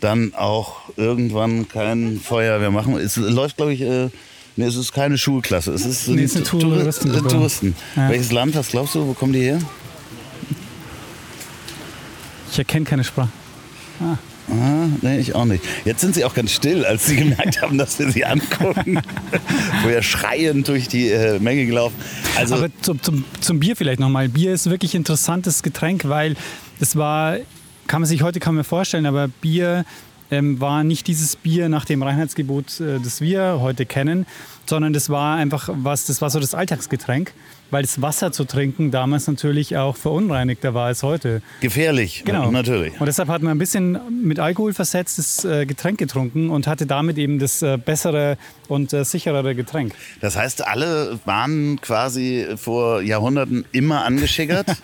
[0.00, 2.96] dann auch irgendwann kein Feuer mehr machen.
[2.96, 4.08] Es läuft, glaube ich, äh,
[4.56, 5.72] nee, es ist keine Schulklasse.
[5.72, 7.26] Es ist Nee, es ist eine Tour- Touristengruppe.
[7.28, 7.76] äh, Touristen.
[7.94, 8.08] Ja.
[8.10, 9.60] Welches Land, was glaubst du, wo kommen die her?
[12.50, 13.30] Ich erkenne keine Sprache.
[14.00, 14.16] Ah,
[14.48, 15.64] nee, ich auch nicht.
[15.84, 19.00] Jetzt sind sie auch ganz still, als sie gemerkt haben, dass wir sie angucken.
[19.82, 21.96] Vorher schreiend durch die äh, Menge gelaufen.
[22.36, 24.28] Also, Aber zum, zum, zum Bier vielleicht nochmal.
[24.28, 26.36] Bier ist wirklich ein interessantes Getränk, weil
[26.80, 27.36] es war,
[27.86, 29.84] kann man sich heute kaum mehr vorstellen, aber Bier
[30.30, 34.26] ähm, war nicht dieses Bier nach dem Reinheitsgebot, äh, das wir heute kennen,
[34.66, 37.32] sondern das war einfach was, das war so das Alltagsgetränk,
[37.72, 41.42] weil das Wasser zu trinken damals natürlich auch verunreinigter war als heute.
[41.60, 42.50] gefährlich, Genau.
[42.52, 42.92] natürlich.
[43.00, 47.18] Und deshalb hat man ein bisschen mit Alkohol versetztes äh, Getränk getrunken und hatte damit
[47.18, 48.36] eben das äh, bessere
[48.68, 49.94] und äh, sicherere Getränk.
[50.20, 54.66] Das heißt, alle waren quasi vor Jahrhunderten immer angeschickert.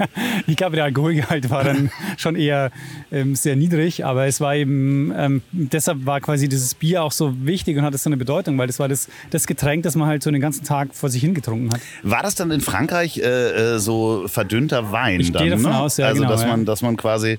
[0.46, 2.70] Ich glaube, der Alkoholgehalt war dann schon eher
[3.12, 7.34] ähm, sehr niedrig, aber es war eben, ähm, deshalb war quasi dieses Bier auch so
[7.44, 10.22] wichtig und hatte so eine Bedeutung, weil das war das, das Getränk, das man halt
[10.22, 11.80] so den ganzen Tag vor sich hingetrunken hat.
[12.02, 15.48] War das dann in Frankreich äh, äh, so verdünnter Wein Ich dann?
[15.50, 15.78] davon ne?
[15.78, 16.48] aus, ja, Also, genau, dass, ja.
[16.48, 17.38] man, dass man quasi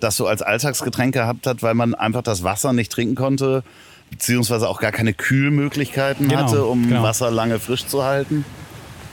[0.00, 3.62] das so als Alltagsgetränk gehabt hat, weil man einfach das Wasser nicht trinken konnte,
[4.10, 7.02] beziehungsweise auch gar keine Kühlmöglichkeiten Genau, hatte, um genau.
[7.02, 8.44] Wasser lange frisch zu halten.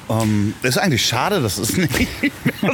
[0.10, 1.92] Ähm, ist eigentlich schade, dass es nicht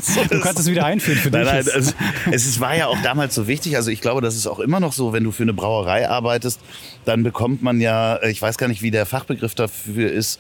[0.03, 1.49] so Du kannst es wieder einführen für Nein, dich.
[1.51, 1.91] nein, ist- also,
[2.31, 3.75] es ist, war ja auch damals so wichtig.
[3.75, 6.59] Also ich glaube, das ist auch immer noch so, wenn du für eine Brauerei arbeitest,
[7.05, 10.39] dann bekommt man ja, ich weiß gar nicht, wie der Fachbegriff dafür ist,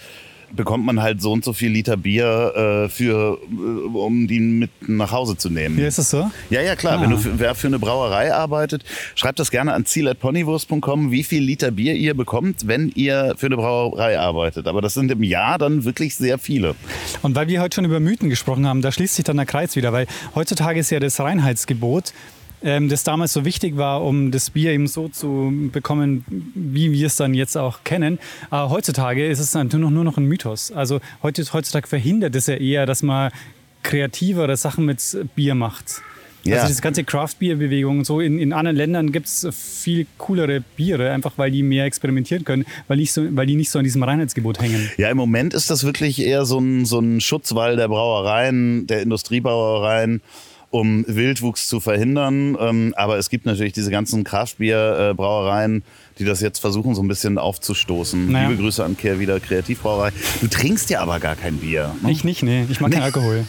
[0.55, 4.71] bekommt man halt so und so viel Liter Bier äh, für, äh, um die mit
[4.87, 5.75] nach Hause zu nehmen.
[5.75, 6.29] Hier ist es so?
[6.49, 6.99] Ja, ja, klar.
[6.99, 7.01] Ah.
[7.01, 8.83] Wenn du für, wer für eine Brauerei arbeitet,
[9.15, 13.57] schreibt das gerne an ziel.ponywurst.com, wie viel Liter Bier ihr bekommt, wenn ihr für eine
[13.57, 14.67] Brauerei arbeitet.
[14.67, 16.75] Aber das sind im Jahr dann wirklich sehr viele.
[17.21, 19.75] Und weil wir heute schon über Mythen gesprochen haben, da schließt sich dann der Kreis
[19.75, 22.13] wieder, weil heutzutage ist ja das Reinheitsgebot
[22.63, 27.07] ähm, das damals so wichtig war, um das Bier eben so zu bekommen, wie wir
[27.07, 28.19] es dann jetzt auch kennen.
[28.49, 30.71] Aber heutzutage ist es natürlich nur noch ein Mythos.
[30.71, 33.31] Also heutzutage verhindert es ja eher, dass man
[33.83, 35.01] kreativere Sachen mit
[35.35, 36.01] Bier macht.
[36.43, 36.55] Ja.
[36.55, 41.33] Also diese ganze Craft-Bier-Bewegung, so in, in anderen Ländern gibt es viel coolere Biere, einfach
[41.37, 44.61] weil die mehr experimentieren können, weil, nicht so, weil die nicht so an diesem Reinheitsgebot
[44.61, 44.89] hängen.
[44.97, 49.01] Ja, im Moment ist das wirklich eher so ein, so ein Schutzwall der Brauereien, der
[49.01, 50.21] Industriebrauereien
[50.73, 52.57] um Wildwuchs zu verhindern.
[52.59, 55.83] Ähm, aber es gibt natürlich diese ganzen Kraftbierbrauereien,
[56.17, 58.31] die das jetzt versuchen, so ein bisschen aufzustoßen.
[58.31, 58.49] Naja.
[58.49, 60.09] Liebe Grüße an Kehr wieder Kreativbrauerei.
[60.41, 61.95] Du trinkst ja aber gar kein Bier.
[62.01, 62.11] Ne?
[62.11, 62.65] Ich nicht, nee.
[62.71, 62.95] Ich mag nee.
[62.95, 63.45] keinen Alkohol.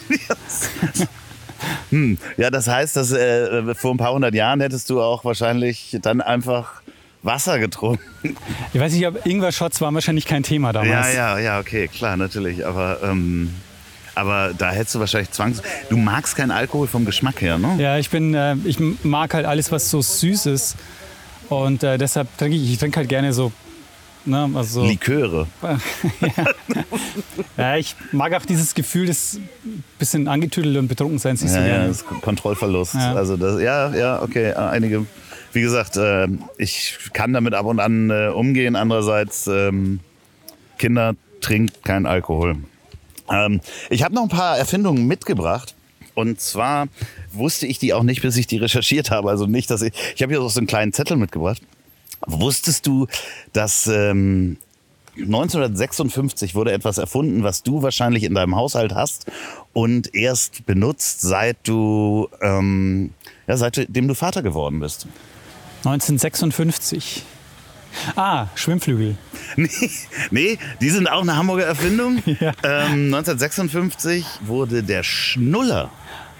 [1.89, 2.19] hm.
[2.37, 6.21] Ja, das heißt, dass äh, vor ein paar hundert Jahren hättest du auch wahrscheinlich dann
[6.21, 6.83] einfach
[7.23, 8.37] Wasser getrunken.
[8.71, 11.15] Ich weiß nicht, ob Ingwer-Shots waren wahrscheinlich kein Thema damals.
[11.15, 12.67] Ja, ja, ja, okay, klar, natürlich.
[12.67, 13.49] Aber ähm,
[14.15, 15.61] aber da hättest du wahrscheinlich Zwangs.
[15.89, 17.75] Du magst keinen Alkohol vom Geschmack her, ne?
[17.79, 20.75] Ja, ich bin, äh, ich mag halt alles, was so süß ist.
[21.49, 23.51] Und äh, deshalb trinke ich, ich trinke halt gerne so.
[24.27, 25.45] Ne, also, Liköre.
[25.61, 26.45] ja.
[27.57, 27.77] ja.
[27.77, 29.39] ich mag auch dieses Gefühl des
[29.99, 31.59] bisschen angetüdelt und betrunken sein ja, so.
[31.59, 32.95] Ja, das Kontrollverlust.
[32.95, 33.13] Ja.
[33.13, 34.53] Also das, ja, ja, okay.
[34.53, 35.05] Einige,
[35.53, 38.75] wie gesagt, äh, ich kann damit ab und an äh, umgehen.
[38.75, 39.99] Andererseits, ähm,
[40.77, 42.57] Kinder trinkt kein Alkohol.
[43.29, 45.75] Ähm, ich habe noch ein paar Erfindungen mitgebracht.
[46.13, 46.87] Und zwar
[47.33, 49.29] wusste ich die auch nicht, bis ich die recherchiert habe.
[49.29, 49.93] Also nicht, dass ich.
[50.15, 51.61] Ich habe hier so einen kleinen Zettel mitgebracht.
[52.25, 53.07] Wusstest du,
[53.51, 54.57] dass ähm,
[55.17, 59.25] 1956 wurde etwas erfunden, was du wahrscheinlich in deinem Haushalt hast
[59.73, 63.11] und erst benutzt, seit du, ähm,
[63.47, 65.07] ja, seitdem du Vater geworden bist?
[65.85, 67.23] 1956.
[68.15, 69.15] Ah, Schwimmflügel.
[69.57, 69.69] Nee,
[70.31, 72.21] nee, die sind auch eine Hamburger Erfindung.
[72.25, 72.51] ja.
[72.63, 75.91] ähm, 1956 wurde der Schnuller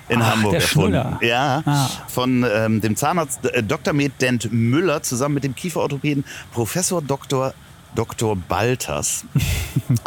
[0.10, 0.94] in Ach, Hamburg der erfunden.
[0.94, 1.20] Schnuller.
[1.22, 1.90] Ja, ah.
[2.08, 3.94] von ähm, dem Zahnarzt äh, Dr.
[3.94, 7.54] Med Dent Müller zusammen mit dem Kieferorthopäden Professor Dr.
[7.96, 8.36] Dr.
[8.36, 9.26] Balters.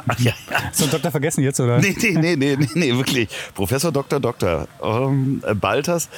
[0.06, 0.58] Ach, ja, ja.
[0.72, 1.78] So ein Doktor vergessen jetzt, oder?
[1.78, 3.28] Nee, nee, nee, nee, nee, nee wirklich.
[3.54, 4.20] Professor Dr.
[4.20, 4.68] Dr.
[4.82, 6.08] Ähm, Balters.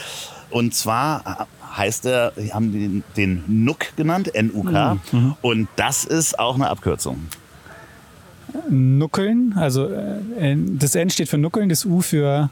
[0.51, 4.95] Und zwar heißt er, sie haben den, den NUK genannt, N-U-K.
[4.95, 5.19] Mhm.
[5.19, 5.37] mhm.
[5.43, 7.29] Und das ist auch eine Abkürzung.
[8.69, 12.51] Nuckeln, also äh, das N steht für Nuckeln, das U für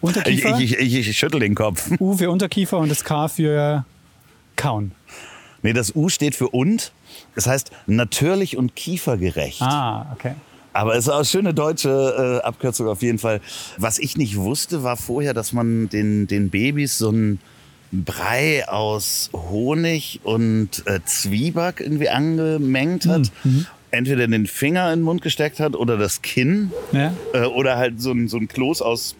[0.00, 0.58] Unterkiefer.
[0.58, 1.90] Ich, ich, ich, ich schüttel den Kopf.
[2.00, 3.84] U für Unterkiefer und das K für
[4.56, 4.92] Kauen.
[5.62, 6.92] Nee, das U steht für und.
[7.34, 9.62] Das heißt natürlich und kiefergerecht.
[9.62, 10.34] Ah, okay.
[10.72, 13.40] Aber es ist auch eine schöne deutsche äh, Abkürzung auf jeden Fall.
[13.76, 17.40] Was ich nicht wusste, war vorher, dass man den, den Babys so ein
[17.92, 23.30] Brei aus Honig und äh, Zwieback irgendwie angemengt hat.
[23.44, 23.52] Mhm.
[23.52, 23.66] mhm.
[23.92, 26.70] Entweder den Finger in den Mund gesteckt hat oder das Kinn.
[26.92, 27.12] Ja.
[27.34, 29.16] Äh, oder halt so ein, so ein Kloß aus,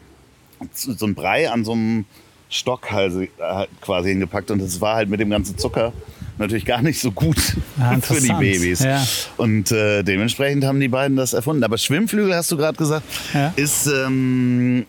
[0.72, 2.04] so ein Brei an so einem
[2.48, 4.52] Stock halt, äh, quasi hingepackt.
[4.52, 5.92] Und es war halt mit dem ganzen Zucker
[6.38, 8.80] natürlich gar nicht so gut ja, für die Babys.
[8.84, 9.04] Ja.
[9.36, 11.64] Und äh, dementsprechend haben die beiden das erfunden.
[11.64, 13.04] Aber Schwimmflügel, hast du gerade gesagt,
[13.34, 13.52] ja.
[13.56, 14.86] ist ähm,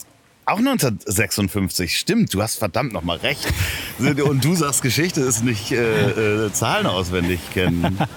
[0.51, 3.47] auch 1956, stimmt, du hast verdammt nochmal recht.
[3.99, 7.97] Und du sagst, Geschichte ist nicht äh, äh, Zahlen auswendig kennen.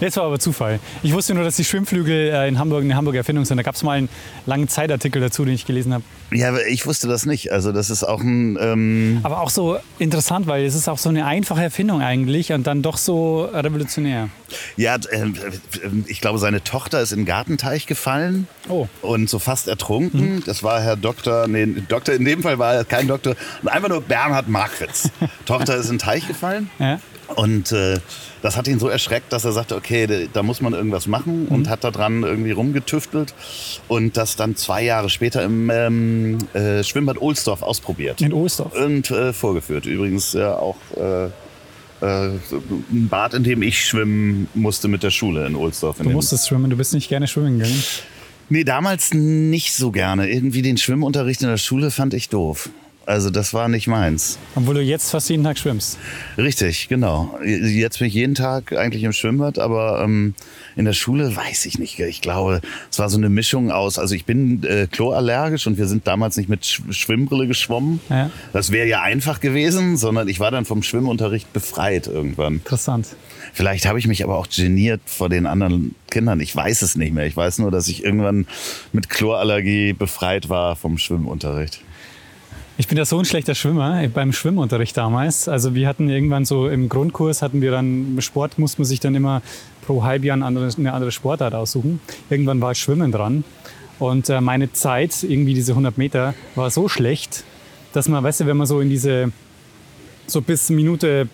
[0.00, 0.80] Das war aber Zufall.
[1.04, 3.56] Ich wusste nur, dass die Schwimmflügel äh, in Hamburg eine Hamburger Erfindung sind.
[3.58, 4.08] Da gab es mal einen
[4.46, 6.02] langen Zeitartikel dazu, den ich gelesen habe.
[6.32, 7.52] Ja, ich wusste das nicht.
[7.52, 8.58] Also das ist auch ein...
[8.60, 12.66] Ähm aber auch so interessant, weil es ist auch so eine einfache Erfindung eigentlich und
[12.66, 14.28] dann doch so revolutionär.
[14.76, 15.30] Ja, äh,
[16.06, 18.88] ich glaube, seine Tochter ist in den Gartenteich gefallen oh.
[19.02, 20.36] und so fast ertrunken.
[20.36, 20.42] Mhm.
[20.44, 24.00] Das war Herr Doktor, nee, Doktor, in dem Fall war er kein Doktor, einfach nur
[24.00, 25.10] Bernhard Machritz.
[25.46, 26.70] Tochter ist in den Teich gefallen.
[26.78, 27.00] Ja.
[27.36, 27.98] Und äh,
[28.42, 31.66] das hat ihn so erschreckt, dass er sagte, okay, da muss man irgendwas machen und
[31.66, 31.68] mhm.
[31.68, 33.34] hat daran irgendwie rumgetüftelt
[33.88, 38.20] und das dann zwei Jahre später im ähm, äh, Schwimmbad Ohlsdorf ausprobiert.
[38.20, 38.74] In Ohlsdorf?
[38.74, 39.86] Und äh, vorgeführt.
[39.86, 42.30] Übrigens ja auch äh, äh,
[42.90, 45.98] ein Bad, in dem ich schwimmen musste mit der Schule in Ohlsdorf.
[45.98, 47.82] du musstest schwimmen, du bist nicht gerne schwimmen gegangen?
[48.52, 50.28] Nee, damals nicht so gerne.
[50.28, 52.68] Irgendwie den Schwimmunterricht in der Schule fand ich doof.
[53.06, 54.38] Also das war nicht meins.
[54.54, 55.96] Obwohl du jetzt fast jeden Tag schwimmst.
[56.36, 57.38] Richtig, genau.
[57.42, 60.34] Jetzt bin ich jeden Tag eigentlich im Schwimmbad, aber ähm,
[60.76, 61.98] in der Schule weiß ich nicht.
[61.98, 62.60] Ich glaube,
[62.90, 63.98] es war so eine Mischung aus.
[63.98, 68.00] Also ich bin äh, chlorallergisch und wir sind damals nicht mit Sch Schwimmbrille geschwommen.
[68.10, 68.30] Ja.
[68.52, 72.56] Das wäre ja einfach gewesen, sondern ich war dann vom Schwimmunterricht befreit irgendwann.
[72.56, 73.08] Interessant.
[73.52, 76.40] Vielleicht habe ich mich aber auch geniert vor den anderen Kindern.
[76.40, 77.26] Ich weiß es nicht mehr.
[77.26, 78.46] Ich weiß nur, dass ich irgendwann
[78.92, 81.82] mit Chlorallergie befreit war vom Schwimmunterricht.
[82.78, 85.46] Ich bin ja so ein schlechter Schwimmer beim Schwimmunterricht damals.
[85.46, 89.14] Also wir hatten irgendwann so im Grundkurs hatten wir dann Sport musste man sich dann
[89.14, 89.42] immer
[89.86, 92.00] pro Halbjahr eine andere, eine andere Sportart aussuchen.
[92.30, 93.44] Irgendwann war Schwimmen dran
[93.98, 97.44] und äh, meine Zeit irgendwie diese 100 Meter war so schlecht,
[97.92, 99.30] dass man, weißt du, wenn man so in diese
[100.26, 101.28] so bis Minute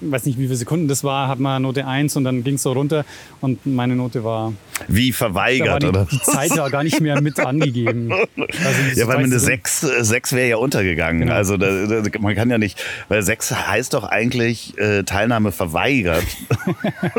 [0.00, 2.62] weiß nicht, wie viele Sekunden das war, hat man Note 1 und dann ging es
[2.62, 3.04] so runter
[3.40, 4.52] und meine Note war.
[4.88, 6.06] Wie verweigert, die, oder?
[6.10, 8.12] Die Zeit war gar nicht mehr mit angegeben.
[8.12, 11.22] Also ja, weil eine du, 6, 6 wäre ja untergegangen.
[11.22, 11.34] Genau.
[11.34, 16.24] Also da, da, man kann ja nicht, weil 6 heißt doch eigentlich äh, Teilnahme verweigert.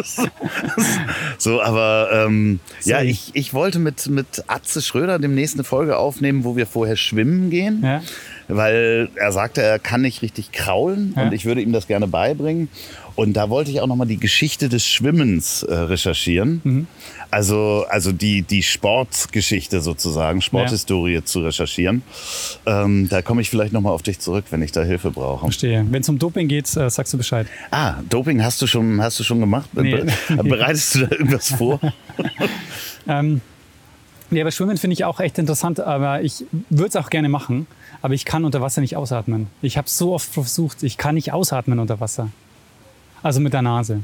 [1.38, 6.44] so, aber ähm, ja, ich, ich wollte mit, mit Atze Schröder demnächst eine Folge aufnehmen,
[6.44, 7.82] wo wir vorher schwimmen gehen.
[7.84, 8.02] Ja.
[8.56, 11.24] Weil er sagte, er kann nicht richtig kraulen Ja.
[11.24, 12.70] und ich würde ihm das gerne beibringen.
[13.16, 16.62] Und da wollte ich auch nochmal die Geschichte des Schwimmens äh, recherchieren.
[16.64, 16.88] Mhm.
[17.30, 22.04] Also, also die, die Sportgeschichte sozusagen, Sporthistorie zu recherchieren.
[22.66, 25.42] Ähm, da komme ich vielleicht nochmal auf dich zurück, wenn ich da Hilfe brauche.
[25.46, 25.86] Verstehe.
[25.90, 27.48] Wenn es um Doping geht, äh, sagst du Bescheid.
[27.70, 29.70] Ah, Doping hast du schon, hast du schon gemacht?
[29.74, 30.04] Nee.
[30.30, 31.80] Be bereitest du da irgendwas vor?
[33.08, 33.42] Ähm,
[34.30, 37.66] nee, aber Schwimmen finde ich auch echt interessant, aber ich würde es auch gerne machen,
[38.02, 39.48] aber ich kann unter Wasser nicht ausatmen.
[39.62, 42.30] Ich habe so oft versucht, ich kann nicht ausatmen unter Wasser.
[43.24, 44.02] Also mit der Nase.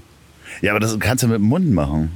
[0.61, 2.11] Ja, aber das kannst du mit dem Mund machen.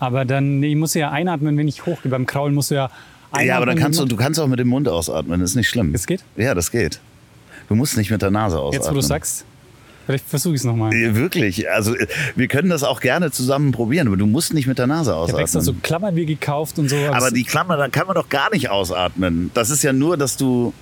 [0.00, 2.10] Aber dann, ich muss ja einatmen, wenn ich hochgehe.
[2.10, 2.90] Beim Kraulen musst du ja
[3.30, 3.46] einatmen.
[3.46, 5.68] Ja, aber dann kannst du, du kannst auch mit dem Mund ausatmen, das ist nicht
[5.68, 5.92] schlimm.
[5.92, 6.24] Das geht?
[6.36, 7.00] Ja, das geht.
[7.68, 8.82] Du musst nicht mit der Nase ausatmen.
[8.82, 9.44] Jetzt, wo du sagst,
[10.06, 10.92] vielleicht versuche ich es nochmal.
[10.92, 11.94] Ich Wirklich, also
[12.34, 15.40] wir können das auch gerne zusammen probieren, aber du musst nicht mit der Nase habe
[15.40, 15.82] extra so ausatmen.
[15.82, 16.96] Klammern wie gekauft und so.
[16.96, 19.50] aber die Klammer, da kann man doch gar nicht ausatmen.
[19.54, 20.72] Das ist ja nur, dass du.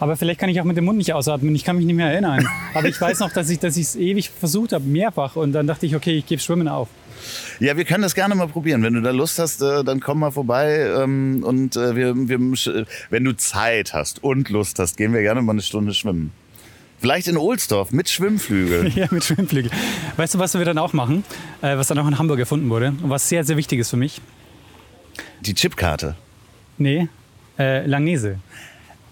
[0.00, 1.54] Aber vielleicht kann ich auch mit dem Mund nicht ausatmen.
[1.54, 2.46] Ich kann mich nicht mehr erinnern.
[2.74, 5.36] aber ich weiß noch, dass ich es ewig versucht habe, mehrfach.
[5.36, 6.88] Und dann dachte ich, okay, ich gebe Schwimmen auf.
[7.60, 8.82] Ja, wir können das gerne mal probieren.
[8.82, 12.38] Wenn du da Lust hast, äh, dann komm mal vorbei ähm, und äh, wir, wir,
[12.38, 16.30] sch- wenn du Zeit hast und Lust hast, gehen wir gerne mal eine Stunde schwimmen.
[16.98, 18.88] Vielleicht in Ohlsdorf mit Schwimmflügel.
[18.96, 19.70] Ja, mit Schwimmflügel.
[20.16, 21.24] Weißt du, was wir dann auch machen?
[21.62, 23.96] Äh, was dann auch in Hamburg erfunden wurde und was sehr, sehr wichtig ist für
[23.96, 24.20] mich?
[25.40, 26.16] Die Chipkarte.
[26.78, 27.08] Nee,
[27.58, 28.38] äh, Langnese.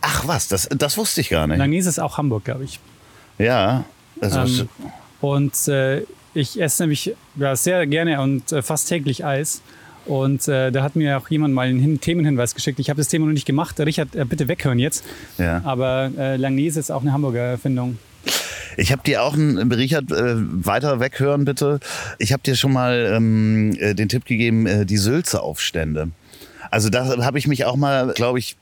[0.07, 1.59] Ach was, das, das wusste ich gar nicht.
[1.59, 2.79] Langnese ist auch Hamburg, glaube ich.
[3.39, 3.85] ja.
[4.21, 4.69] Also, Ähm,
[5.21, 6.03] und äh,
[6.35, 9.63] ich esse nämlich ja, sehr gerne und äh, fast täglich Eis.
[10.07, 12.79] Und äh, da hat mir auch jemand mal einen Hin Themenhinweis geschickt.
[12.79, 13.81] Ich habe das Thema noch nicht gemacht.
[13.81, 15.05] Richard, äh, bitte weghören jetzt.
[15.39, 15.63] ja.
[15.65, 17.99] Aber äh, Langnese ist auch eine Hamburger Erfindung.
[18.77, 21.81] Ich habe dir auch einen, Richard, äh, weiter weghören bitte.
[22.19, 26.11] Ich habe dir schon mal ähm, äh, den Tipp gegeben, äh, die Sülze-Aufstände.
[26.75, 28.57] Also da habe ich mich auch mal, glaube ich,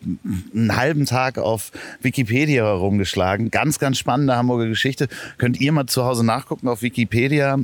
[0.55, 1.73] einen halben Tag auf
[2.03, 3.51] Wikipedia herumgeschlagen.
[3.51, 5.09] Ganz, ganz spannende Hamburger Geschichte.
[5.39, 7.59] Könnt ihr mal zu Hause nachgucken auf Wikipedia.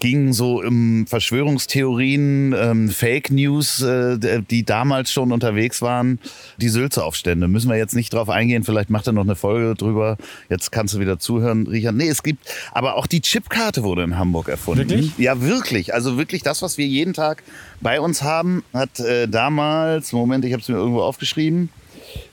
[0.00, 6.18] Ging so um Verschwörungstheorien, ähm, Fake News, äh, die damals schon unterwegs waren.
[6.56, 7.48] Die Sülze-Aufstände.
[7.48, 8.64] Müssen wir jetzt nicht drauf eingehen.
[8.64, 10.16] Vielleicht macht er noch eine Folge drüber.
[10.48, 11.94] Jetzt kannst du wieder zuhören, Richard.
[11.94, 14.88] Nee, es gibt, aber auch die Chipkarte wurde in Hamburg erfunden.
[14.88, 15.18] Wirklich?
[15.18, 15.94] Ja, wirklich.
[15.94, 17.42] Also wirklich das, was wir jeden Tag
[17.80, 21.68] bei uns haben, hat äh, damals, Moment, ich habe es mir irgendwo aufgeschrieben,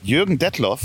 [0.03, 0.82] Jürgen Detloff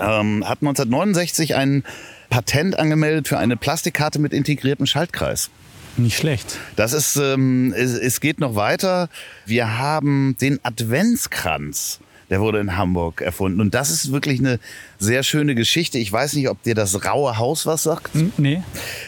[0.00, 1.84] ähm, hat 1969 ein
[2.30, 5.50] Patent angemeldet für eine Plastikkarte mit integriertem Schaltkreis.
[5.98, 6.58] Nicht schlecht.
[6.76, 9.08] Das ist, ähm, es, es geht noch weiter.
[9.46, 12.00] Wir haben den Adventskranz.
[12.30, 13.60] Der wurde in Hamburg erfunden.
[13.60, 14.60] Und das ist wirklich eine
[14.98, 15.98] sehr schöne Geschichte.
[15.98, 18.14] Ich weiß nicht, ob dir das Raue Haus was sagt.
[18.14, 18.62] Hm, nee.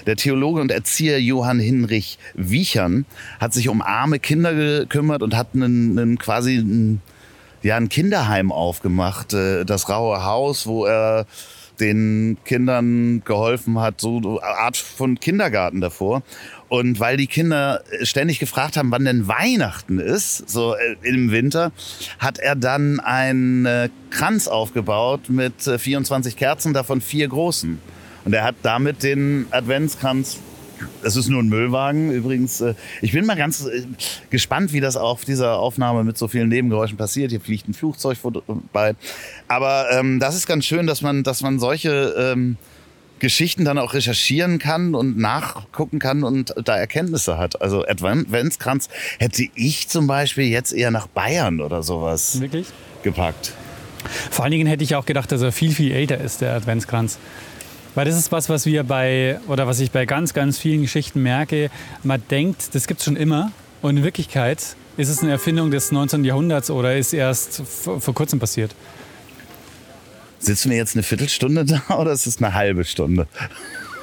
[0.06, 3.04] Der Theologe und Erzieher Johann Hinrich Wiechern
[3.38, 7.02] hat sich um arme Kinder gekümmert und hat einen, einen quasi ein,
[7.62, 11.26] ja, ein Kinderheim aufgemacht, äh, das Raue Haus, wo er
[11.78, 16.22] den Kindern geholfen hat, so eine Art von Kindergarten davor.
[16.70, 21.72] Und weil die Kinder ständig gefragt haben, wann denn Weihnachten ist, so äh, im Winter,
[22.20, 27.80] hat er dann einen äh, Kranz aufgebaut mit äh, 24 Kerzen, davon vier großen.
[28.24, 30.38] Und er hat damit den Adventskranz.
[31.02, 32.60] Das ist nur ein Müllwagen übrigens.
[32.60, 33.82] äh, Ich bin mal ganz äh,
[34.30, 37.32] gespannt, wie das auf dieser Aufnahme mit so vielen Nebengeräuschen passiert.
[37.32, 38.94] Hier fliegt ein Flugzeug vorbei.
[39.48, 42.56] Aber ähm, das ist ganz schön, dass man, dass man solche ähm,
[43.20, 47.62] Geschichten dann auch recherchieren kann und nachgucken kann und da Erkenntnisse hat.
[47.62, 52.66] Also Adventskranz hätte ich zum Beispiel jetzt eher nach Bayern oder sowas Wirklich?
[53.02, 53.52] gepackt.
[54.30, 57.18] Vor allen Dingen hätte ich auch gedacht, dass er viel, viel älter ist, der Adventskranz.
[57.94, 61.22] Weil das ist was, was wir bei, oder was ich bei ganz, ganz vielen Geschichten
[61.22, 61.70] merke.
[62.02, 63.52] Man denkt, das gibt es schon immer.
[63.82, 66.24] Und in Wirklichkeit ist es eine Erfindung des 19.
[66.24, 68.74] Jahrhunderts oder ist erst vor, vor kurzem passiert.
[70.40, 73.26] Sitzen wir jetzt eine Viertelstunde da oder ist es eine halbe Stunde?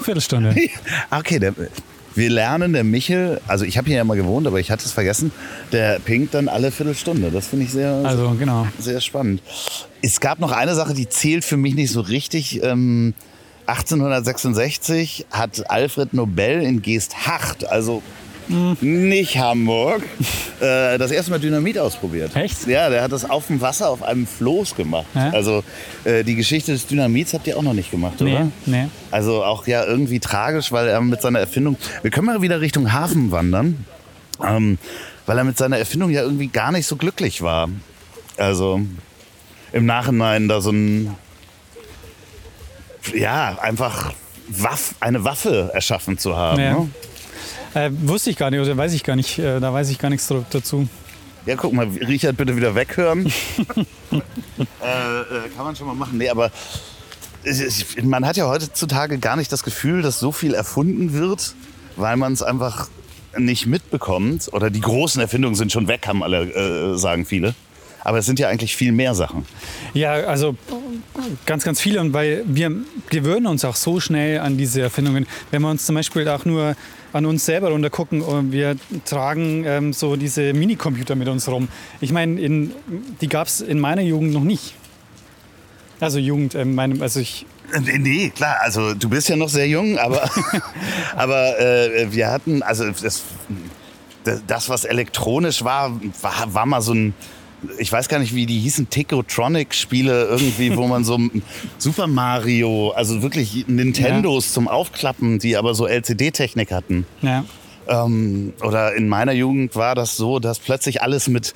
[0.02, 0.56] Viertelstunde.
[1.12, 1.54] Okay, der,
[2.16, 4.92] wir lernen, der Michel, also ich habe hier ja mal gewohnt, aber ich hatte es
[4.92, 5.32] vergessen,
[5.72, 7.32] der pinkt dann alle Viertelstunde.
[7.32, 8.68] Das finde ich sehr, Also, genau.
[8.80, 9.42] sehr spannend.
[10.02, 12.64] Es gab noch eine Sache, die zählt für mich nicht so richtig.
[12.64, 13.14] Ähm,
[13.68, 18.02] 1866 hat Alfred Nobel in Geesthacht, also
[18.80, 20.04] nicht Hamburg,
[20.60, 22.36] äh, das erste Mal Dynamit ausprobiert.
[22.36, 22.68] Echt?
[22.68, 25.06] Ja, der hat das auf dem Wasser auf einem Floß gemacht.
[25.14, 25.30] Ja?
[25.32, 25.64] Also
[26.04, 28.52] äh, die Geschichte des Dynamits habt ihr auch noch nicht gemacht, Nee, oder?
[28.66, 28.88] nee.
[29.12, 31.78] Also auch ja irgendwie tragisch, weil er mit seiner Erfindung.
[32.02, 33.86] Wir können mal wieder Richtung Hafen wandern,
[34.44, 34.78] ähm,
[35.26, 37.70] weil er mit seiner Erfindung ja irgendwie gar nicht so glücklich war.
[38.38, 38.82] Also
[39.74, 41.16] im Nachhinein da so ein
[43.14, 44.14] ja einfach
[44.50, 46.60] Waff, eine Waffe erschaffen zu haben.
[46.62, 46.74] Ja.
[46.80, 46.90] Ne?
[47.78, 49.38] Äh, wusste ich gar nicht, oder weiß ich gar nicht.
[49.38, 50.88] Äh, da weiß ich gar nichts dazu.
[51.46, 53.28] Ja, guck mal, Richard, bitte wieder weghören.
[54.12, 54.24] äh, äh,
[55.56, 56.18] kann man schon mal machen.
[56.18, 56.52] Nee, aber
[58.02, 61.54] man hat ja heutzutage gar nicht das Gefühl, dass so viel erfunden wird,
[61.96, 62.90] weil man es einfach
[63.38, 64.50] nicht mitbekommt.
[64.52, 67.54] Oder die großen Erfindungen sind schon weg, haben alle, äh, sagen viele.
[68.08, 69.46] Aber es sind ja eigentlich viel mehr Sachen.
[69.94, 70.56] Ja, also
[71.46, 72.00] ganz, ganz viele.
[72.00, 72.72] Und weil wir
[73.10, 75.28] gewöhnen uns auch so schnell an diese Erfindungen.
[75.52, 76.78] Wenn wir uns zum Beispiel auch nur
[77.12, 81.68] an uns selber runtergucken, und wir tragen ähm, so diese Minicomputer mit uns rum.
[82.00, 82.72] Ich meine, in-
[83.20, 84.74] die gab es in meiner Jugend noch nicht.
[86.00, 89.68] Also Jugend, ähm, meinem, also ich, Äh, Nee, klar, also du bist ja noch sehr
[89.68, 90.30] jung, aber,
[91.18, 93.24] aber äh, wir hatten, also das,
[94.48, 97.14] das, was elektronisch war, war, war mal so ein,
[97.80, 101.20] ich weiß gar nicht, wie die hießen, Tekotronic-Spiele irgendwie, wo man so
[101.78, 107.06] Super Mario, also wirklich Nintendos zum Aufklappen, die aber so LCD-Technik hatten.
[107.22, 107.44] ja.
[107.90, 111.54] Ähm, oder in meiner Jugend war das so, dass plötzlich alles mit,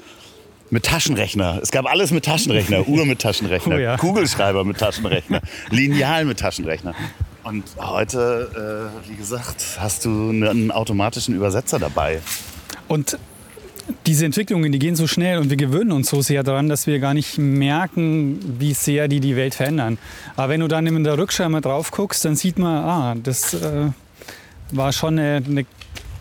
[0.70, 3.98] mit Taschenrechner, es gab alles mit Taschenrechner, Uhr mit Taschenrechner, Oh ja.
[3.98, 5.42] Kugelschreiber mit Taschenrechner,
[5.72, 6.96] Lineal mit Taschenrechner.
[7.44, 12.22] Und heute, äh, wie gesagt, hast du einen automatischen Übersetzer dabei.
[12.88, 13.18] Und
[14.06, 17.00] diese Entwicklungen, die gehen so schnell und wir gewöhnen uns so sehr daran, dass wir
[17.00, 19.98] gar nicht merken, wie sehr die die Welt verändern.
[20.36, 23.54] Aber wenn du dann in der Rückschau mal drauf guckst, dann sieht man, ah, das
[23.54, 23.90] äh,
[24.72, 25.66] war schon eine, eine,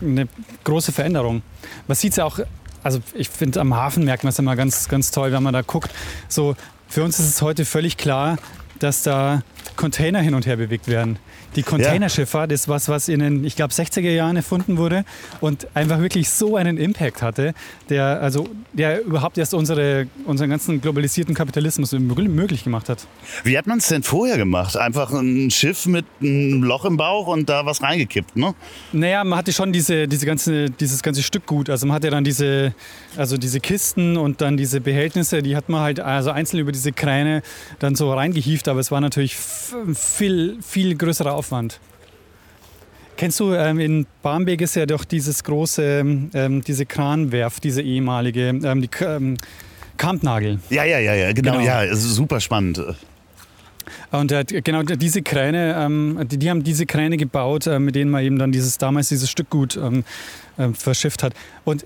[0.01, 0.27] eine
[0.63, 1.41] große Veränderung.
[1.87, 2.39] Man sieht es ja auch,
[2.83, 5.61] also ich finde am Hafen merkt man es immer ganz, ganz toll, wenn man da
[5.61, 5.91] guckt.
[6.27, 6.55] So,
[6.87, 8.37] für uns ist es heute völlig klar,
[8.79, 9.43] dass da
[9.75, 11.19] Container hin und her bewegt werden.
[11.55, 15.03] Die Containerschifffahrt ist was, was in den, ich glaube, 60er Jahren erfunden wurde
[15.41, 17.53] und einfach wirklich so einen Impact hatte,
[17.89, 23.05] der, also, der überhaupt erst unsere, unseren ganzen globalisierten Kapitalismus möglich gemacht hat.
[23.43, 24.77] Wie hat man es denn vorher gemacht?
[24.77, 28.53] Einfach ein Schiff mit einem Loch im Bauch und da was reingekippt, ne?
[28.93, 31.69] Naja, man hatte schon diese, diese ganze, dieses ganze Stückgut.
[31.69, 32.73] Also man hatte dann diese,
[33.17, 36.91] also diese Kisten und dann diese Behältnisse, die hat man halt also einzeln über diese
[36.91, 37.41] Kräne
[37.79, 41.79] dann so reingehieft, aber es war natürlich viel, viel größerer Aufwand.
[43.17, 45.83] Kennst du, ähm, in Barmbek ist ja doch dieses große,
[46.33, 49.37] ähm, diese Kranwerft, diese ehemalige, ähm, die ähm,
[49.97, 50.59] Kampnagel.
[50.69, 51.63] Ja, ja, ja, ja, genau, Genau.
[51.65, 52.79] ja, super spannend.
[54.11, 58.11] Und äh, genau diese Kräne, ähm, die, die haben diese Kräne gebaut, äh, mit denen
[58.11, 60.03] man eben dann dieses damals dieses Stückgut ähm,
[60.57, 61.33] äh, verschifft hat.
[61.65, 61.85] Und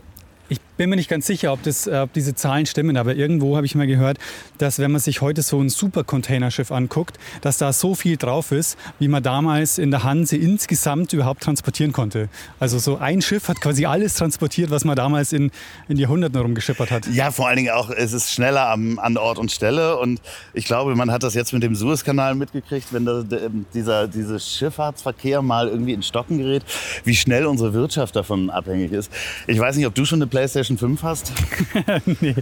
[0.49, 3.55] ich bin mir nicht ganz sicher, ob, das, äh, ob diese Zahlen stimmen, aber irgendwo
[3.55, 4.17] habe ich mal gehört,
[4.57, 8.78] dass wenn man sich heute so ein Supercontainerschiff anguckt, dass da so viel drauf ist,
[8.99, 12.30] wie man damals in der Hanse insgesamt überhaupt transportieren konnte.
[12.59, 15.51] Also so ein Schiff hat quasi alles transportiert, was man damals in,
[15.88, 17.07] in Jahrhunderten rumgeschippert hat.
[17.07, 19.97] Ja, vor allen Dingen auch, es ist schneller am, an Ort und Stelle.
[19.97, 20.21] Und
[20.53, 24.39] ich glaube, man hat das jetzt mit dem Suezkanal mitgekriegt, wenn da, der, dieser, dieser
[24.39, 26.63] Schifffahrtsverkehr mal irgendwie in Stocken gerät,
[27.03, 29.11] wie schnell unsere Wirtschaft davon abhängig ist.
[29.47, 31.32] Ich weiß nicht, ob du schon eine PlayStation 5 hast.
[32.22, 32.36] nee.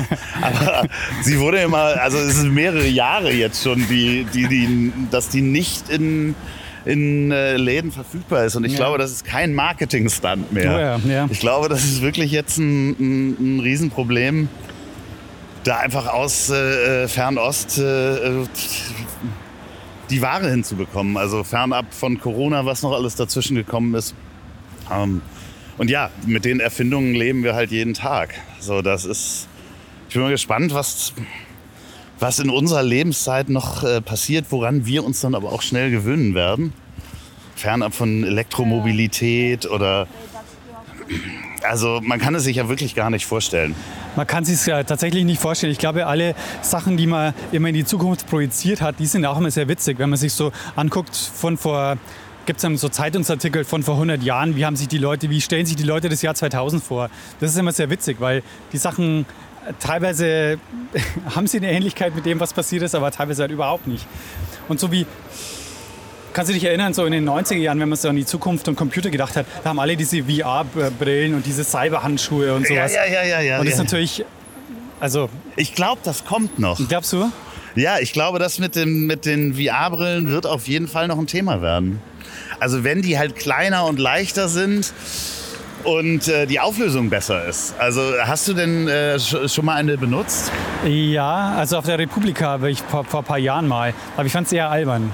[0.42, 0.86] Aber
[1.22, 5.40] sie wurde immer, also es sind mehrere Jahre jetzt schon, die, die, die, dass die
[5.42, 6.34] nicht in,
[6.84, 8.56] in äh, Läden verfügbar ist.
[8.56, 8.78] Und ich Ja.
[8.78, 10.74] glaube, das ist kein Marketing-Stunt mehr.
[11.02, 11.28] Oh ja, ja.
[11.30, 14.48] Ich glaube, das ist wirklich jetzt ein, ein, ein Riesenproblem,
[15.64, 18.18] da einfach aus äh, Fernost äh,
[20.10, 21.16] die Ware hinzubekommen.
[21.16, 24.14] Also fernab von Corona, was noch alles dazwischen gekommen ist.
[24.92, 25.20] Ähm,
[25.78, 28.34] und ja, mit den Erfindungen leben wir halt jeden Tag.
[28.58, 29.48] So, das ist.
[30.08, 31.12] Ich bin mal gespannt, was,
[32.18, 36.34] was in unserer Lebenszeit noch äh, passiert, woran wir uns dann aber auch schnell gewöhnen
[36.34, 36.72] werden.
[37.54, 40.06] Fernab von Elektromobilität oder.
[41.62, 43.74] Also man kann es sich ja wirklich gar nicht vorstellen.
[44.16, 45.72] Man kann sich ja tatsächlich nicht vorstellen.
[45.72, 49.38] Ich glaube, alle Sachen, die man immer in die Zukunft projiziert hat, die sind auch
[49.38, 49.98] immer sehr witzig.
[49.98, 51.98] Wenn man sich so anguckt von vor,
[52.46, 55.40] gibt es dann so Zeitungsartikel von vor 100 Jahren, wie haben sich die Leute, wie
[55.40, 57.10] stellen sich die Leute das Jahr 2000 vor?
[57.38, 59.26] Das ist immer sehr witzig, weil die Sachen
[59.66, 60.58] äh, teilweise
[61.34, 64.06] haben sie eine Ähnlichkeit mit dem, was passiert ist, aber teilweise halt überhaupt nicht.
[64.68, 65.06] Und so wie
[66.32, 68.68] Kannst du dich erinnern, so in den 90er Jahren, wenn man so an die Zukunft
[68.68, 72.94] und Computer gedacht hat, da haben alle diese VR-Brillen und diese Cyberhandschuhe und sowas.
[72.94, 73.58] ja, ja, ja.
[73.58, 73.84] Und das ist ja.
[73.84, 74.24] natürlich,
[75.00, 76.78] also, Ich glaube, das kommt noch.
[76.88, 77.32] glaubst du?
[77.74, 81.26] Ja, ich glaube, das mit, dem, mit den VR-Brillen wird auf jeden Fall noch ein
[81.26, 82.00] Thema werden.
[82.58, 84.92] Also wenn die halt kleiner und leichter sind,
[85.84, 87.74] und äh, die Auflösung besser ist.
[87.78, 90.52] Also hast du denn äh, schon mal eine benutzt?
[90.84, 93.94] Ja, also auf der Republika habe ich vor, vor ein paar Jahren mal.
[94.16, 95.10] Aber ich fand es eher albern.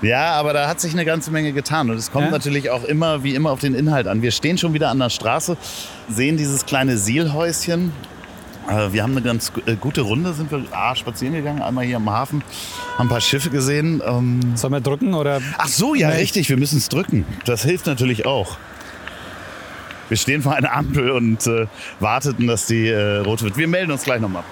[0.00, 1.90] Ja, aber da hat sich eine ganze Menge getan.
[1.90, 2.30] Und es kommt ja?
[2.30, 4.22] natürlich auch immer, wie immer, auf den Inhalt an.
[4.22, 5.56] Wir stehen schon wieder an der Straße,
[6.08, 7.92] sehen dieses kleine Sielhäuschen.
[8.68, 11.96] Äh, wir haben eine ganz äh, gute Runde, sind wir ah, spazieren gegangen, einmal hier
[11.96, 12.42] am Hafen,
[12.96, 14.02] haben ein paar Schiffe gesehen.
[14.04, 15.40] Ähm Sollen wir drücken oder?
[15.56, 16.18] Ach so, ja, Nein.
[16.18, 17.24] richtig, wir müssen es drücken.
[17.44, 18.58] Das hilft natürlich auch.
[20.08, 21.66] Wir stehen vor einer Ampel und äh,
[22.00, 23.56] warteten, dass die äh, rot wird.
[23.56, 24.44] Wir melden uns gleich nochmal.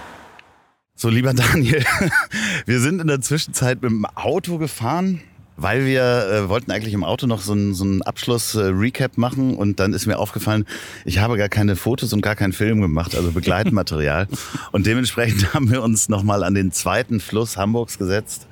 [0.94, 1.84] So, lieber Daniel,
[2.66, 5.20] wir sind in der Zwischenzeit mit dem Auto gefahren
[5.56, 9.80] weil wir äh, wollten eigentlich im Auto noch so einen so Abschluss-Recap äh, machen und
[9.80, 10.66] dann ist mir aufgefallen,
[11.04, 14.28] ich habe gar keine Fotos und gar keinen Film gemacht, also Begleitmaterial.
[14.72, 18.46] und dementsprechend haben wir uns nochmal an den zweiten Fluss Hamburgs gesetzt,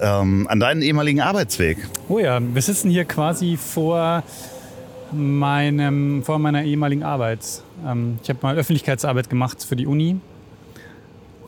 [0.00, 1.76] ähm, an deinen ehemaligen Arbeitsweg.
[2.08, 4.22] Oh ja, wir sitzen hier quasi vor
[5.12, 7.40] meinem, vor meiner ehemaligen Arbeit.
[7.86, 10.16] Ähm, ich habe mal Öffentlichkeitsarbeit gemacht für die Uni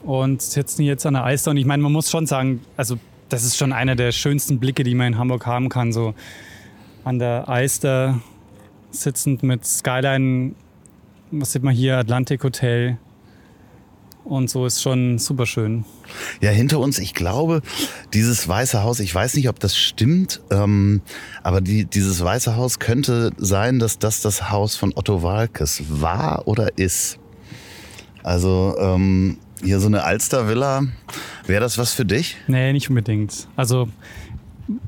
[0.02, 2.98] und sitzen jetzt an der Eister und ich meine, man muss schon sagen, also
[3.32, 5.92] das ist schon einer der schönsten Blicke, die man in Hamburg haben kann.
[5.92, 6.14] So
[7.02, 8.20] an der Eister
[8.90, 10.54] sitzend mit Skyline,
[11.30, 12.98] was sieht man hier, Atlantik Hotel.
[14.24, 15.84] Und so ist schon super schön.
[16.40, 17.62] Ja, hinter uns, ich glaube,
[18.12, 21.00] dieses Weiße Haus, ich weiß nicht, ob das stimmt, ähm,
[21.42, 26.46] aber die, dieses Weiße Haus könnte sein, dass das das Haus von Otto Walkes war
[26.46, 27.18] oder ist.
[28.22, 30.82] Also ähm, hier so eine Alster-Villa,
[31.46, 32.36] wäre das was für dich?
[32.46, 33.48] Nee, nicht unbedingt.
[33.56, 33.88] Also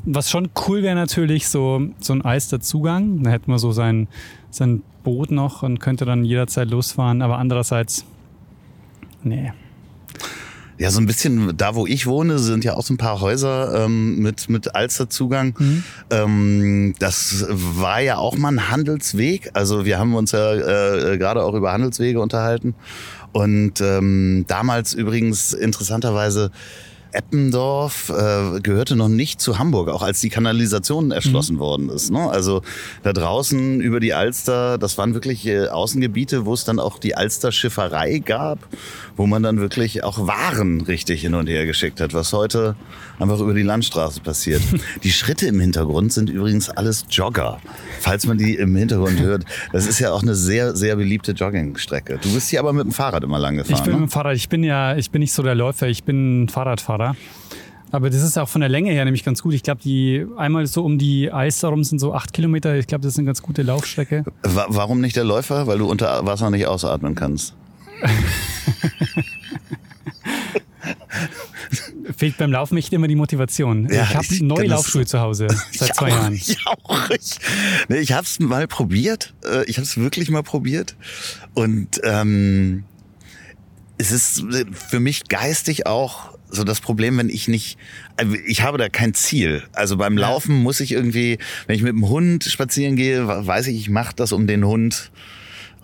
[0.05, 3.23] was schon cool wäre natürlich so, so ein Alster-Zugang.
[3.23, 4.09] Da hätten wir so sein,
[4.51, 7.23] sein Boot noch und könnte dann jederzeit losfahren.
[7.23, 8.05] Aber andererseits,
[9.23, 9.53] nee.
[10.77, 13.85] Ja, so ein bisschen da, wo ich wohne, sind ja auch so ein paar Häuser
[13.85, 15.55] ähm, mit, mit Alsterzugang.
[15.57, 15.85] Mhm.
[16.11, 19.51] Ähm, das war ja auch mal ein Handelsweg.
[19.55, 22.75] Also wir haben uns ja äh, gerade auch über Handelswege unterhalten.
[23.35, 26.53] Und ähm, damals übrigens interessanterweise
[27.15, 31.61] Eppendorf äh, gehörte noch nicht zu Hamburg, auch als die Kanalisation erschlossen mhm.
[31.61, 32.11] worden ist.
[32.11, 32.29] Ne?
[32.29, 32.63] Also
[33.03, 37.17] da draußen über die Alster, das waren wirklich äh, Außengebiete, wo es dann auch die
[37.17, 38.59] Alster-Schifferei gab,
[39.17, 42.75] wo man dann wirklich auch Waren richtig hin und her geschickt hat, was heute
[43.19, 44.63] einfach über die Landstraße passiert.
[45.05, 47.61] die Schritte im Hintergrund sind übrigens alles Jogger,
[48.01, 49.45] falls man die im Hintergrund hört.
[49.73, 52.19] Das ist ja auch eine sehr, sehr beliebte Joggingstrecke.
[52.21, 53.77] Du bist hier aber mit dem Fahrrad immer lang gefahren.
[53.77, 54.01] Ich bin ne?
[54.01, 54.37] mit dem Fahrrad.
[54.37, 57.04] Ich bin ja, ich bin nicht so der Läufer, ich bin Fahrradfahrer.
[57.95, 59.55] Aber das ist auch von der Länge her nämlich ganz gut.
[59.55, 62.75] Ich glaube, die einmal so um die Eis herum sind so acht Kilometer.
[62.75, 64.25] Ich glaube, das ist eine ganz gute Laufstrecke.
[64.43, 65.69] Warum nicht der Läufer?
[65.69, 67.55] Weil du unter Wasser nicht ausatmen kannst.
[72.17, 73.89] Fehlt beim Laufen echt immer die Motivation.
[73.89, 76.35] Ja, ich habe neue Laufschuhe zu Hause seit zwei auch, Jahren.
[76.35, 77.11] Ich auch.
[77.11, 77.39] Ich,
[77.89, 79.35] nee, ich habe es mal probiert.
[79.45, 80.97] Äh, ich habe es wirklich mal probiert.
[81.55, 82.83] Und ähm,
[83.99, 87.79] es ist für mich geistig auch so das Problem, wenn ich nicht,
[88.17, 89.63] also ich habe da kein Ziel.
[89.73, 93.77] Also beim Laufen muss ich irgendwie, wenn ich mit dem Hund spazieren gehe, weiß ich,
[93.77, 95.11] ich mache das, um den Hund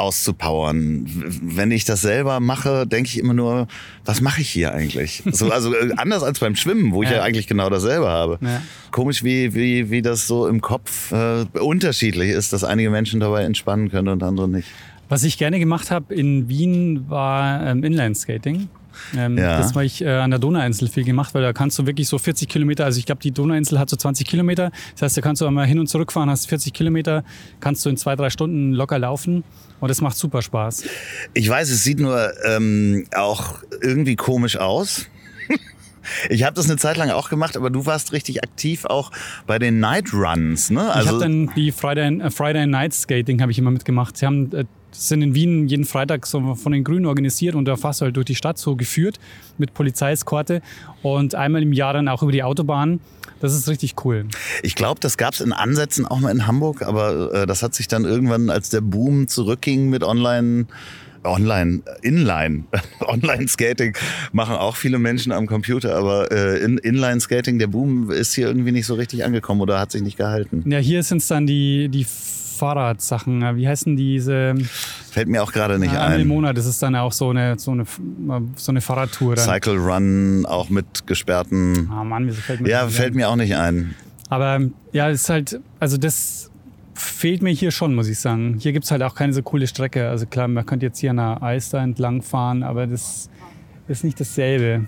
[0.00, 1.04] auszupowern.
[1.42, 3.68] Wenn ich das selber mache, denke ich immer nur,
[4.04, 5.22] was mache ich hier eigentlich?
[5.32, 8.38] So, also äh, anders als beim Schwimmen, wo ich ja, ja eigentlich genau dasselbe habe.
[8.42, 8.62] Ja.
[8.90, 13.44] Komisch, wie, wie, wie das so im Kopf äh, unterschiedlich ist, dass einige Menschen dabei
[13.44, 14.68] entspannen können und andere nicht.
[15.08, 18.68] Was ich gerne gemacht habe in Wien war ähm, Inlineskating.
[19.16, 19.59] Ähm, ja.
[19.59, 22.18] Das habe ich äh, an der Donauinsel viel gemacht, weil da kannst du wirklich so
[22.18, 24.70] 40 Kilometer, also ich glaube, die Donauinsel hat so 20 Kilometer.
[24.93, 27.24] Das heißt, da kannst du einmal hin und zurück fahren, hast 40 Kilometer,
[27.61, 29.45] kannst du in zwei, drei Stunden locker laufen.
[29.80, 30.84] Und es macht super Spaß.
[31.32, 35.07] Ich weiß, es sieht nur ähm, auch irgendwie komisch aus.
[36.28, 39.11] Ich habe das eine Zeit lang auch gemacht, aber du warst richtig aktiv auch
[39.46, 40.90] bei den Night Runs, ne?
[40.92, 44.16] Also ich habe dann die Friday, äh, Friday Night Skating habe ich immer mitgemacht.
[44.16, 47.76] Sie haben äh, sind in Wien jeden Freitag so von den Grünen organisiert und da
[47.76, 49.18] fast halt durch die Stadt so geführt
[49.59, 50.62] mit Polizeieskorte
[51.03, 53.01] und einmal im Jahr dann auch über die Autobahn.
[53.40, 54.26] Das ist richtig cool.
[54.62, 57.74] Ich glaube, das gab es in Ansätzen auch mal in Hamburg, aber äh, das hat
[57.74, 60.66] sich dann irgendwann, als der Boom zurückging mit Online
[61.24, 62.64] Online, Inline,
[63.00, 63.96] Online-Skating
[64.32, 68.72] machen auch viele Menschen am Computer, aber äh, in, Inline-Skating, der Boom ist hier irgendwie
[68.72, 70.64] nicht so richtig angekommen oder hat sich nicht gehalten.
[70.66, 73.56] Ja, hier sind es dann die, die Fahrradsachen.
[73.56, 74.54] Wie heißen diese?
[75.10, 76.20] Fällt mir auch gerade nicht ein.
[76.20, 77.84] Im Monat ist es dann auch so eine, so eine,
[78.54, 79.34] so eine Fahrradtour.
[79.36, 79.44] Dann.
[79.44, 81.88] Cycle Run, auch mit gesperrten.
[81.90, 83.94] Ah Mann, wieso fällt mir Ja, fällt mir auch nicht ein.
[84.28, 84.60] Aber
[84.92, 86.49] ja, es ist halt, also das
[86.95, 88.57] fehlt mir hier schon, muss ich sagen.
[88.59, 90.09] Hier gibt es halt auch keine so coole Strecke.
[90.09, 93.30] Also klar, man könnte jetzt hier an der Eister entlang fahren, aber das
[93.88, 94.86] ist nicht dasselbe.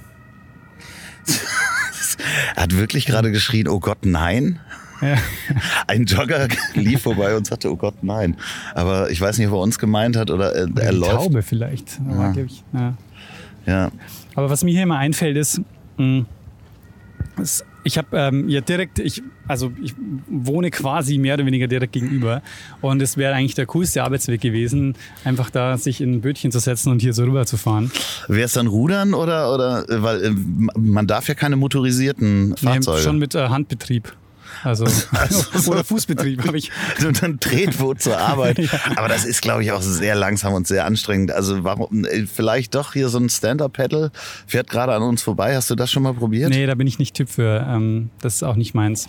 [2.57, 4.61] er hat wirklich gerade geschrien, oh Gott, nein.
[5.01, 5.17] Ja.
[5.87, 8.37] Ein Jogger lief vorbei und sagte, oh Gott, nein.
[8.75, 11.13] Aber ich weiß nicht, ob er uns gemeint hat oder er, oder er läuft.
[11.13, 12.01] Taube vielleicht.
[12.09, 12.35] Ja.
[12.37, 12.95] Ich, ja.
[13.67, 13.91] ja.
[14.35, 15.61] Aber was mir hier immer einfällt ist,
[15.97, 16.25] mh,
[17.37, 17.47] hm,
[17.85, 19.95] ich habe ähm, ja direkt, ich, also ich
[20.29, 22.43] wohne quasi mehr oder weniger direkt gegenüber
[22.81, 26.59] und es wäre eigentlich der coolste Arbeitsweg gewesen, einfach da sich in ein Bötchen zu
[26.59, 27.91] setzen und hier so rüber zu fahren.
[28.29, 30.31] Wäre es dann Rudern oder, oder weil äh,
[30.79, 32.99] man darf ja keine motorisierten Fahrzeuge?
[32.99, 34.13] Nee, schon mit äh, Handbetrieb.
[34.63, 36.71] Also, also oder Fußbetrieb habe ich.
[37.07, 38.59] Und dann Tretboot zur Arbeit.
[38.59, 38.69] ja.
[38.97, 41.33] Aber das ist, glaube ich, auch sehr langsam und sehr anstrengend.
[41.33, 44.11] Also warum äh, vielleicht doch hier so ein Stand-Up-Pedal
[44.47, 45.57] fährt gerade an uns vorbei.
[45.57, 46.51] Hast du das schon mal probiert?
[46.51, 47.67] Nee, da bin ich nicht Typ für.
[47.69, 49.09] Ähm, das ist auch nicht meins.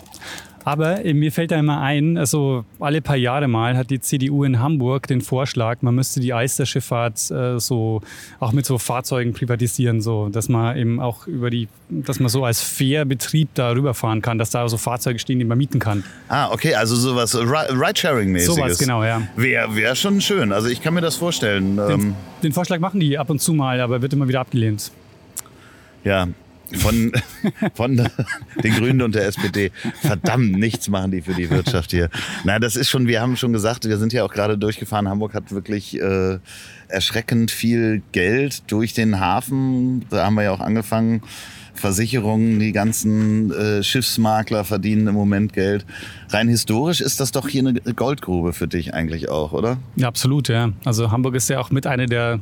[0.64, 4.44] Aber äh, mir fällt da immer ein, also alle paar Jahre mal hat die CDU
[4.44, 8.00] in Hamburg den Vorschlag, man müsste die Eisterschifffahrt äh, so
[8.40, 12.44] auch mit so Fahrzeugen privatisieren, so dass man eben auch über die, dass man so
[12.44, 16.02] als Fährbetrieb da rüberfahren kann, dass da so Fahrzeuge stehen, die man mieten kann.
[16.28, 18.46] Ah, okay, also sowas Ridesharing-mäßiges.
[18.46, 19.22] Sowas, genau, ja.
[19.36, 20.52] Wäre wär schon schön.
[20.52, 21.76] Also ich kann mir das vorstellen.
[21.76, 24.92] Den, ähm, den Vorschlag machen die ab und zu mal, aber wird immer wieder abgelehnt.
[26.04, 26.28] Ja,
[26.74, 27.12] von,
[27.74, 27.96] von
[28.62, 29.70] den Grünen und der SPD.
[30.00, 32.08] Verdammt, nichts machen die für die Wirtschaft hier.
[32.44, 35.08] Nein, das ist schon, wir haben schon gesagt, wir sind ja auch gerade durchgefahren.
[35.08, 36.38] Hamburg hat wirklich äh,
[36.88, 40.04] erschreckend viel Geld durch den Hafen.
[40.10, 41.22] Da haben wir ja auch angefangen.
[41.74, 45.84] Versicherungen, die ganzen äh, Schiffsmakler verdienen im Moment Geld.
[46.28, 49.78] Rein historisch ist das doch hier eine Goldgrube für dich eigentlich auch, oder?
[49.96, 50.72] Ja, absolut, ja.
[50.84, 52.40] Also Hamburg ist ja auch mit einer der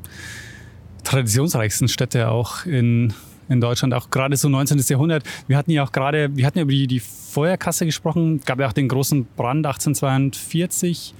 [1.04, 3.14] traditionsreichsten Städte auch in
[3.48, 4.78] in Deutschland, auch gerade so 19.
[4.88, 5.24] Jahrhundert.
[5.46, 8.68] Wir hatten ja auch gerade, wir hatten ja über die, die Feuerkasse gesprochen, gab ja
[8.68, 11.14] auch den großen Brand 1842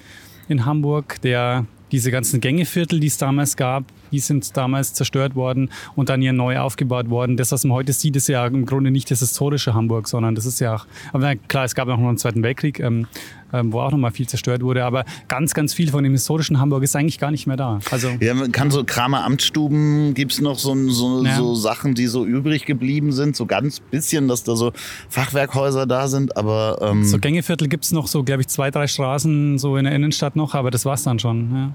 [0.49, 5.70] in Hamburg, der diese ganzen Gängeviertel, die es damals gab, die sind damals zerstört worden
[5.96, 7.36] und dann hier neu aufgebaut worden.
[7.36, 10.46] Das, was man heute sieht, ist ja im Grunde nicht das historische Hamburg, sondern das
[10.46, 13.06] ist ja auch, aber klar, es gab auch noch einen Zweiten Weltkrieg, ähm,
[13.52, 16.58] ähm, wo auch noch mal viel zerstört wurde, aber ganz, ganz viel von dem historischen
[16.58, 17.80] Hamburg ist eigentlich gar nicht mehr da.
[17.90, 21.36] Also, ja, man kann so Kramer Amtsstuben, gibt es noch so, so, ja.
[21.36, 24.72] so Sachen, die so übrig geblieben sind, so ganz bisschen, dass da so
[25.08, 26.78] Fachwerkhäuser da sind, aber...
[26.80, 29.94] Ähm so Gängeviertel gibt es noch so, glaube ich, zwei, drei Straßen so in der
[29.94, 31.70] Innenstadt noch, aber das war's dann schon, ja.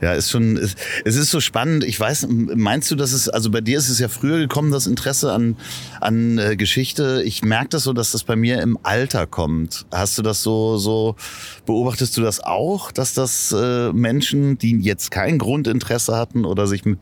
[0.00, 0.76] Ja, ist schon, es
[1.16, 1.82] ist so spannend.
[1.82, 4.86] Ich weiß, meinst du, dass es, also bei dir ist es ja früher gekommen, das
[4.86, 5.56] Interesse an,
[6.02, 7.22] an äh, Geschichte.
[7.24, 9.86] Ich merke das so, dass das bei mir im Alter kommt.
[9.90, 11.16] Hast du das so, so,
[11.64, 16.84] beobachtest du das auch, dass das äh, Menschen, die jetzt kein Grundinteresse hatten oder sich
[16.84, 16.98] mit,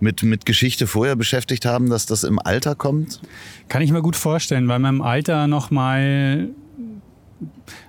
[0.00, 3.20] mit, mit Geschichte vorher beschäftigt haben, dass das im Alter kommt?
[3.68, 6.48] Kann ich mir gut vorstellen, weil man im Alter nochmal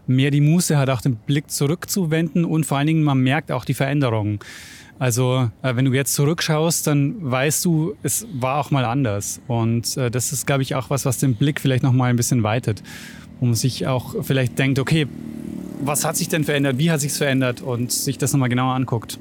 [0.07, 3.65] mehr die Muße hat, auch den Blick zurückzuwenden und vor allen Dingen man merkt auch
[3.65, 4.39] die Veränderungen.
[4.99, 9.41] Also äh, wenn du jetzt zurückschaust, dann weißt du, es war auch mal anders.
[9.47, 12.17] Und äh, das ist, glaube ich, auch was, was den Blick vielleicht noch mal ein
[12.17, 12.83] bisschen weitet.
[13.39, 15.07] Wo man sich auch vielleicht denkt, okay,
[15.81, 19.17] was hat sich denn verändert, wie hat sich verändert und sich das nochmal genauer anguckt.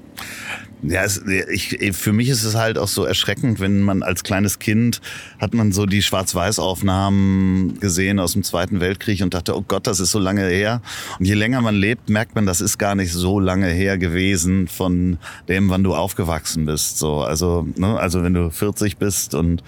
[0.82, 4.60] Ja, es, ich, für mich ist es halt auch so erschreckend, wenn man als kleines
[4.60, 5.00] Kind
[5.40, 9.98] hat man so die Schwarz-Weiß-Aufnahmen gesehen aus dem Zweiten Weltkrieg und dachte, oh Gott, das
[9.98, 10.80] ist so lange her.
[11.18, 14.68] Und je länger man lebt, merkt man, das ist gar nicht so lange her gewesen
[14.68, 16.98] von dem, wann du aufgewachsen bist.
[16.98, 19.64] So, also, ne, also wenn du 40 bist und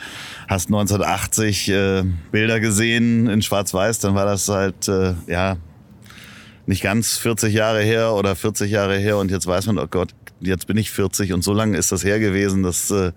[0.47, 5.57] hast 1980 äh, Bilder gesehen in Schwarz-Weiß, dann war das halt, äh, ja,
[6.71, 10.11] nicht ganz 40 Jahre her oder 40 Jahre her und jetzt weiß man, oh Gott,
[10.41, 13.11] jetzt bin ich 40 und so lange ist das her gewesen, dass äh,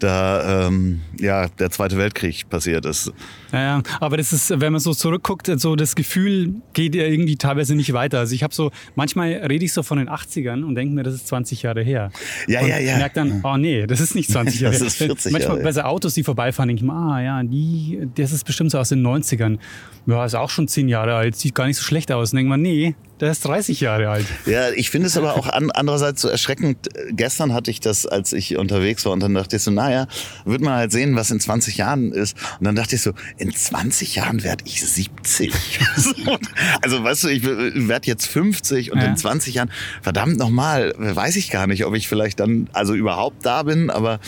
[0.00, 3.12] da ähm, ja der Zweite Weltkrieg passiert ist.
[3.52, 7.36] Ja, ja, aber das ist, wenn man so zurückguckt, so das Gefühl geht ja irgendwie
[7.36, 8.18] teilweise nicht weiter.
[8.18, 11.14] Also ich habe so, manchmal rede ich so von den 80ern und denke mir, das
[11.14, 12.10] ist 20 Jahre her.
[12.46, 12.96] Ja, und ja, ja.
[12.98, 14.80] merke dann, oh nee, das ist nicht 20 Jahre her.
[14.80, 15.64] das ist 40 Manchmal Jahre.
[15.64, 18.78] bei so Autos, die vorbeifahren, denke ich mir, ah ja, die, das ist bestimmt so
[18.78, 19.58] aus den 90ern.
[20.06, 22.32] Ja, ist auch schon 10 Jahre alt, sieht gar nicht so schlecht aus.
[22.32, 24.26] Und denke man, nee, der ist 30 Jahre alt.
[24.46, 26.88] Ja, ich finde es aber auch an, andererseits so erschreckend.
[27.10, 30.06] Gestern hatte ich das, als ich unterwegs war und dann dachte ich so, naja,
[30.44, 32.36] wird man halt sehen, was in 20 Jahren ist.
[32.60, 35.52] Und dann dachte ich so, in 20 Jahren werde ich 70.
[36.82, 39.06] also weißt du, ich werde jetzt 50 und ja.
[39.06, 39.70] in 20 Jahren,
[40.02, 44.20] verdammt nochmal, weiß ich gar nicht, ob ich vielleicht dann also überhaupt da bin, aber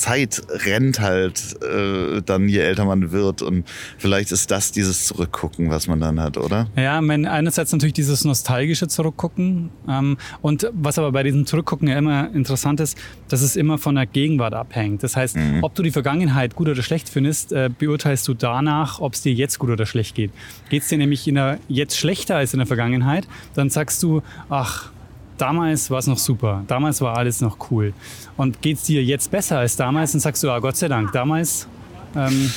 [0.00, 3.42] Zeit rennt halt äh, dann, je älter man wird.
[3.42, 3.64] Und
[3.98, 6.66] vielleicht ist das dieses Zurückgucken, was man dann hat, oder?
[6.76, 9.70] Ja, mein, einerseits natürlich dieses nostalgische Zurückgucken.
[9.88, 12.96] Ähm, und was aber bei diesem Zurückgucken ja immer interessant ist,
[13.28, 15.02] dass es immer von der Gegenwart abhängt.
[15.02, 15.62] Das heißt, mhm.
[15.62, 19.32] ob du die Vergangenheit gut oder schlecht findest, äh, beurteilst du danach, ob es dir
[19.32, 20.32] jetzt gut oder schlecht geht.
[20.70, 24.22] Geht es dir nämlich in der, jetzt schlechter als in der Vergangenheit, dann sagst du,
[24.48, 24.90] ach,
[25.40, 27.92] damals war es noch super, damals war alles noch cool.
[28.36, 31.12] Und geht es dir jetzt besser als damals, dann sagst du, ah, Gott sei Dank,
[31.12, 31.66] damals.
[32.16, 32.50] Ähm,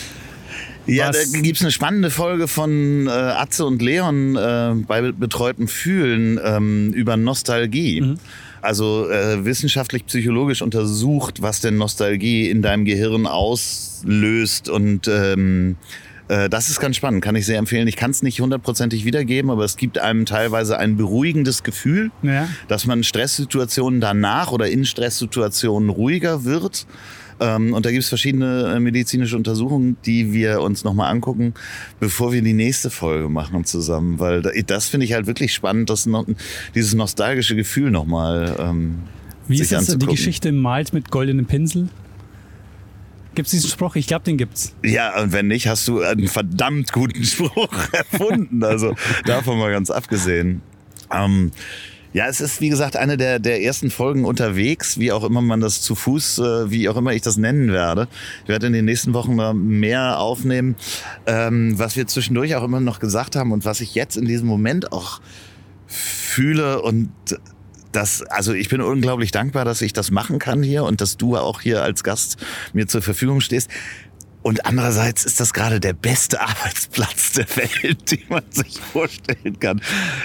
[0.86, 1.31] Ja, Was?
[1.31, 6.39] da gibt es eine spannende Folge von äh, Atze und Leon äh, bei betreuten Fühlen
[6.43, 8.01] ähm, über Nostalgie.
[8.01, 8.17] Mhm.
[8.61, 15.75] Also äh, wissenschaftlich psychologisch untersucht, was denn Nostalgie in deinem Gehirn auslöst und ähm,
[16.28, 17.88] äh, das ist ganz spannend, kann ich sehr empfehlen.
[17.88, 22.47] Ich kann es nicht hundertprozentig wiedergeben, aber es gibt einem teilweise ein beruhigendes Gefühl, ja.
[22.67, 26.86] dass man Stresssituationen danach oder in Stresssituationen ruhiger wird.
[27.39, 31.53] Ähm, und da gibt es verschiedene äh, medizinische Untersuchungen, die wir uns nochmal angucken,
[31.99, 34.19] bevor wir die nächste Folge machen zusammen.
[34.19, 36.26] Weil das finde ich halt wirklich spannend, dass noch,
[36.76, 38.55] dieses nostalgische Gefühl nochmal.
[38.59, 38.99] Ähm,
[39.47, 41.89] Wie ist das die Geschichte malt mit goldenem Pinsel?
[43.36, 43.95] Gibt es diesen Spruch?
[43.95, 44.75] Ich glaube, den gibt's.
[44.84, 48.63] Ja, und wenn nicht, hast du einen verdammt guten Spruch erfunden.
[48.63, 50.61] Also davon mal ganz abgesehen.
[51.11, 51.51] Ähm,
[52.13, 55.61] ja, es ist wie gesagt eine der, der ersten Folgen unterwegs, wie auch immer man
[55.61, 58.07] das zu Fuß, äh, wie auch immer ich das nennen werde.
[58.43, 59.36] Ich werde in den nächsten Wochen
[59.79, 60.75] mehr aufnehmen,
[61.25, 64.47] ähm, was wir zwischendurch auch immer noch gesagt haben und was ich jetzt in diesem
[64.47, 65.21] Moment auch
[65.88, 67.09] fühle und
[67.95, 71.37] das, also ich bin unglaublich dankbar, dass ich das machen kann hier und dass du
[71.37, 72.37] auch hier als Gast
[72.73, 73.69] mir zur Verfügung stehst.
[74.43, 79.81] Und andererseits ist das gerade der beste Arbeitsplatz der Welt, den man sich vorstellen kann.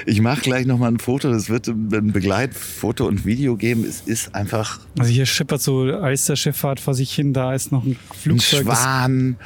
[0.06, 3.84] Ich mache gleich nochmal ein Foto, es wird ein Begleitfoto und Video geben.
[3.84, 4.80] Es ist einfach.
[4.98, 8.66] Also hier schippert so Eisterschifffahrt vor sich hin, da ist noch ein Flugzeug.
[8.68, 9.36] Ein Schwan.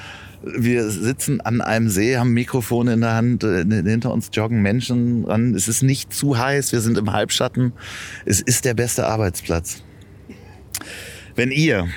[0.45, 5.25] Wir sitzen an einem See, haben Mikrofone in der Hand, äh, hinter uns joggen Menschen
[5.25, 5.55] ran.
[5.55, 7.73] Es ist nicht zu heiß, wir sind im Halbschatten.
[8.25, 9.83] Es ist der beste Arbeitsplatz.
[11.35, 11.89] Wenn ihr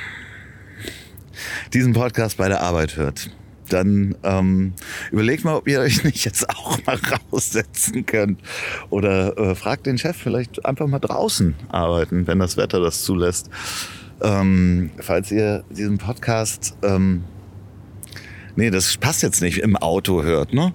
[1.73, 3.31] diesen Podcast bei der Arbeit hört,
[3.69, 4.73] dann ähm,
[5.11, 6.99] überlegt mal, ob ihr euch nicht jetzt auch mal
[7.31, 8.41] raussetzen könnt.
[8.89, 13.49] Oder äh, fragt den Chef vielleicht einfach mal draußen arbeiten, wenn das Wetter das zulässt.
[14.21, 17.23] Ähm, falls ihr diesen Podcast, ähm,
[18.55, 20.73] nee, das passt jetzt nicht, im Auto hört, ne?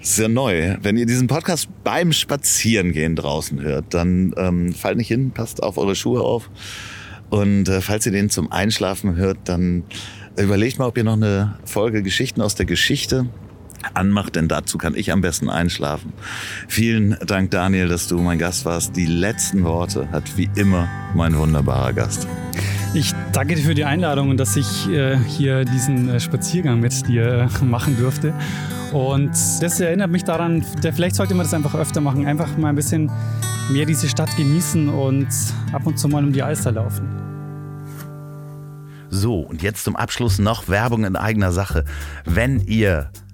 [0.00, 0.76] Sehr neu.
[0.82, 5.78] Wenn ihr diesen Podcast beim Spazierengehen draußen hört, dann ähm, fallt nicht hin, passt auf
[5.78, 6.48] eure Schuhe auf.
[7.28, 9.82] Und äh, falls ihr den zum Einschlafen hört, dann
[10.36, 13.26] überlegt mal, ob ihr noch eine Folge Geschichten aus der Geschichte
[13.94, 16.12] anmacht, denn dazu kann ich am besten einschlafen.
[16.68, 18.96] Vielen Dank, Daniel, dass du mein Gast warst.
[18.96, 22.26] Die letzten Worte hat wie immer mein wunderbarer Gast.
[22.94, 27.06] Ich danke dir für die Einladung und dass ich äh, hier diesen äh, Spaziergang mit
[27.06, 28.32] dir äh, machen durfte.
[28.92, 29.30] Und
[29.60, 30.64] das erinnert mich daran,
[30.94, 33.10] vielleicht sollte man das einfach öfter machen, einfach mal ein bisschen
[33.70, 35.28] mehr diese Stadt genießen und
[35.72, 37.08] ab und zu mal um die Alster laufen.
[39.10, 41.84] So, und jetzt zum Abschluss noch Werbung in eigener Sache.
[42.24, 43.10] Wenn ihr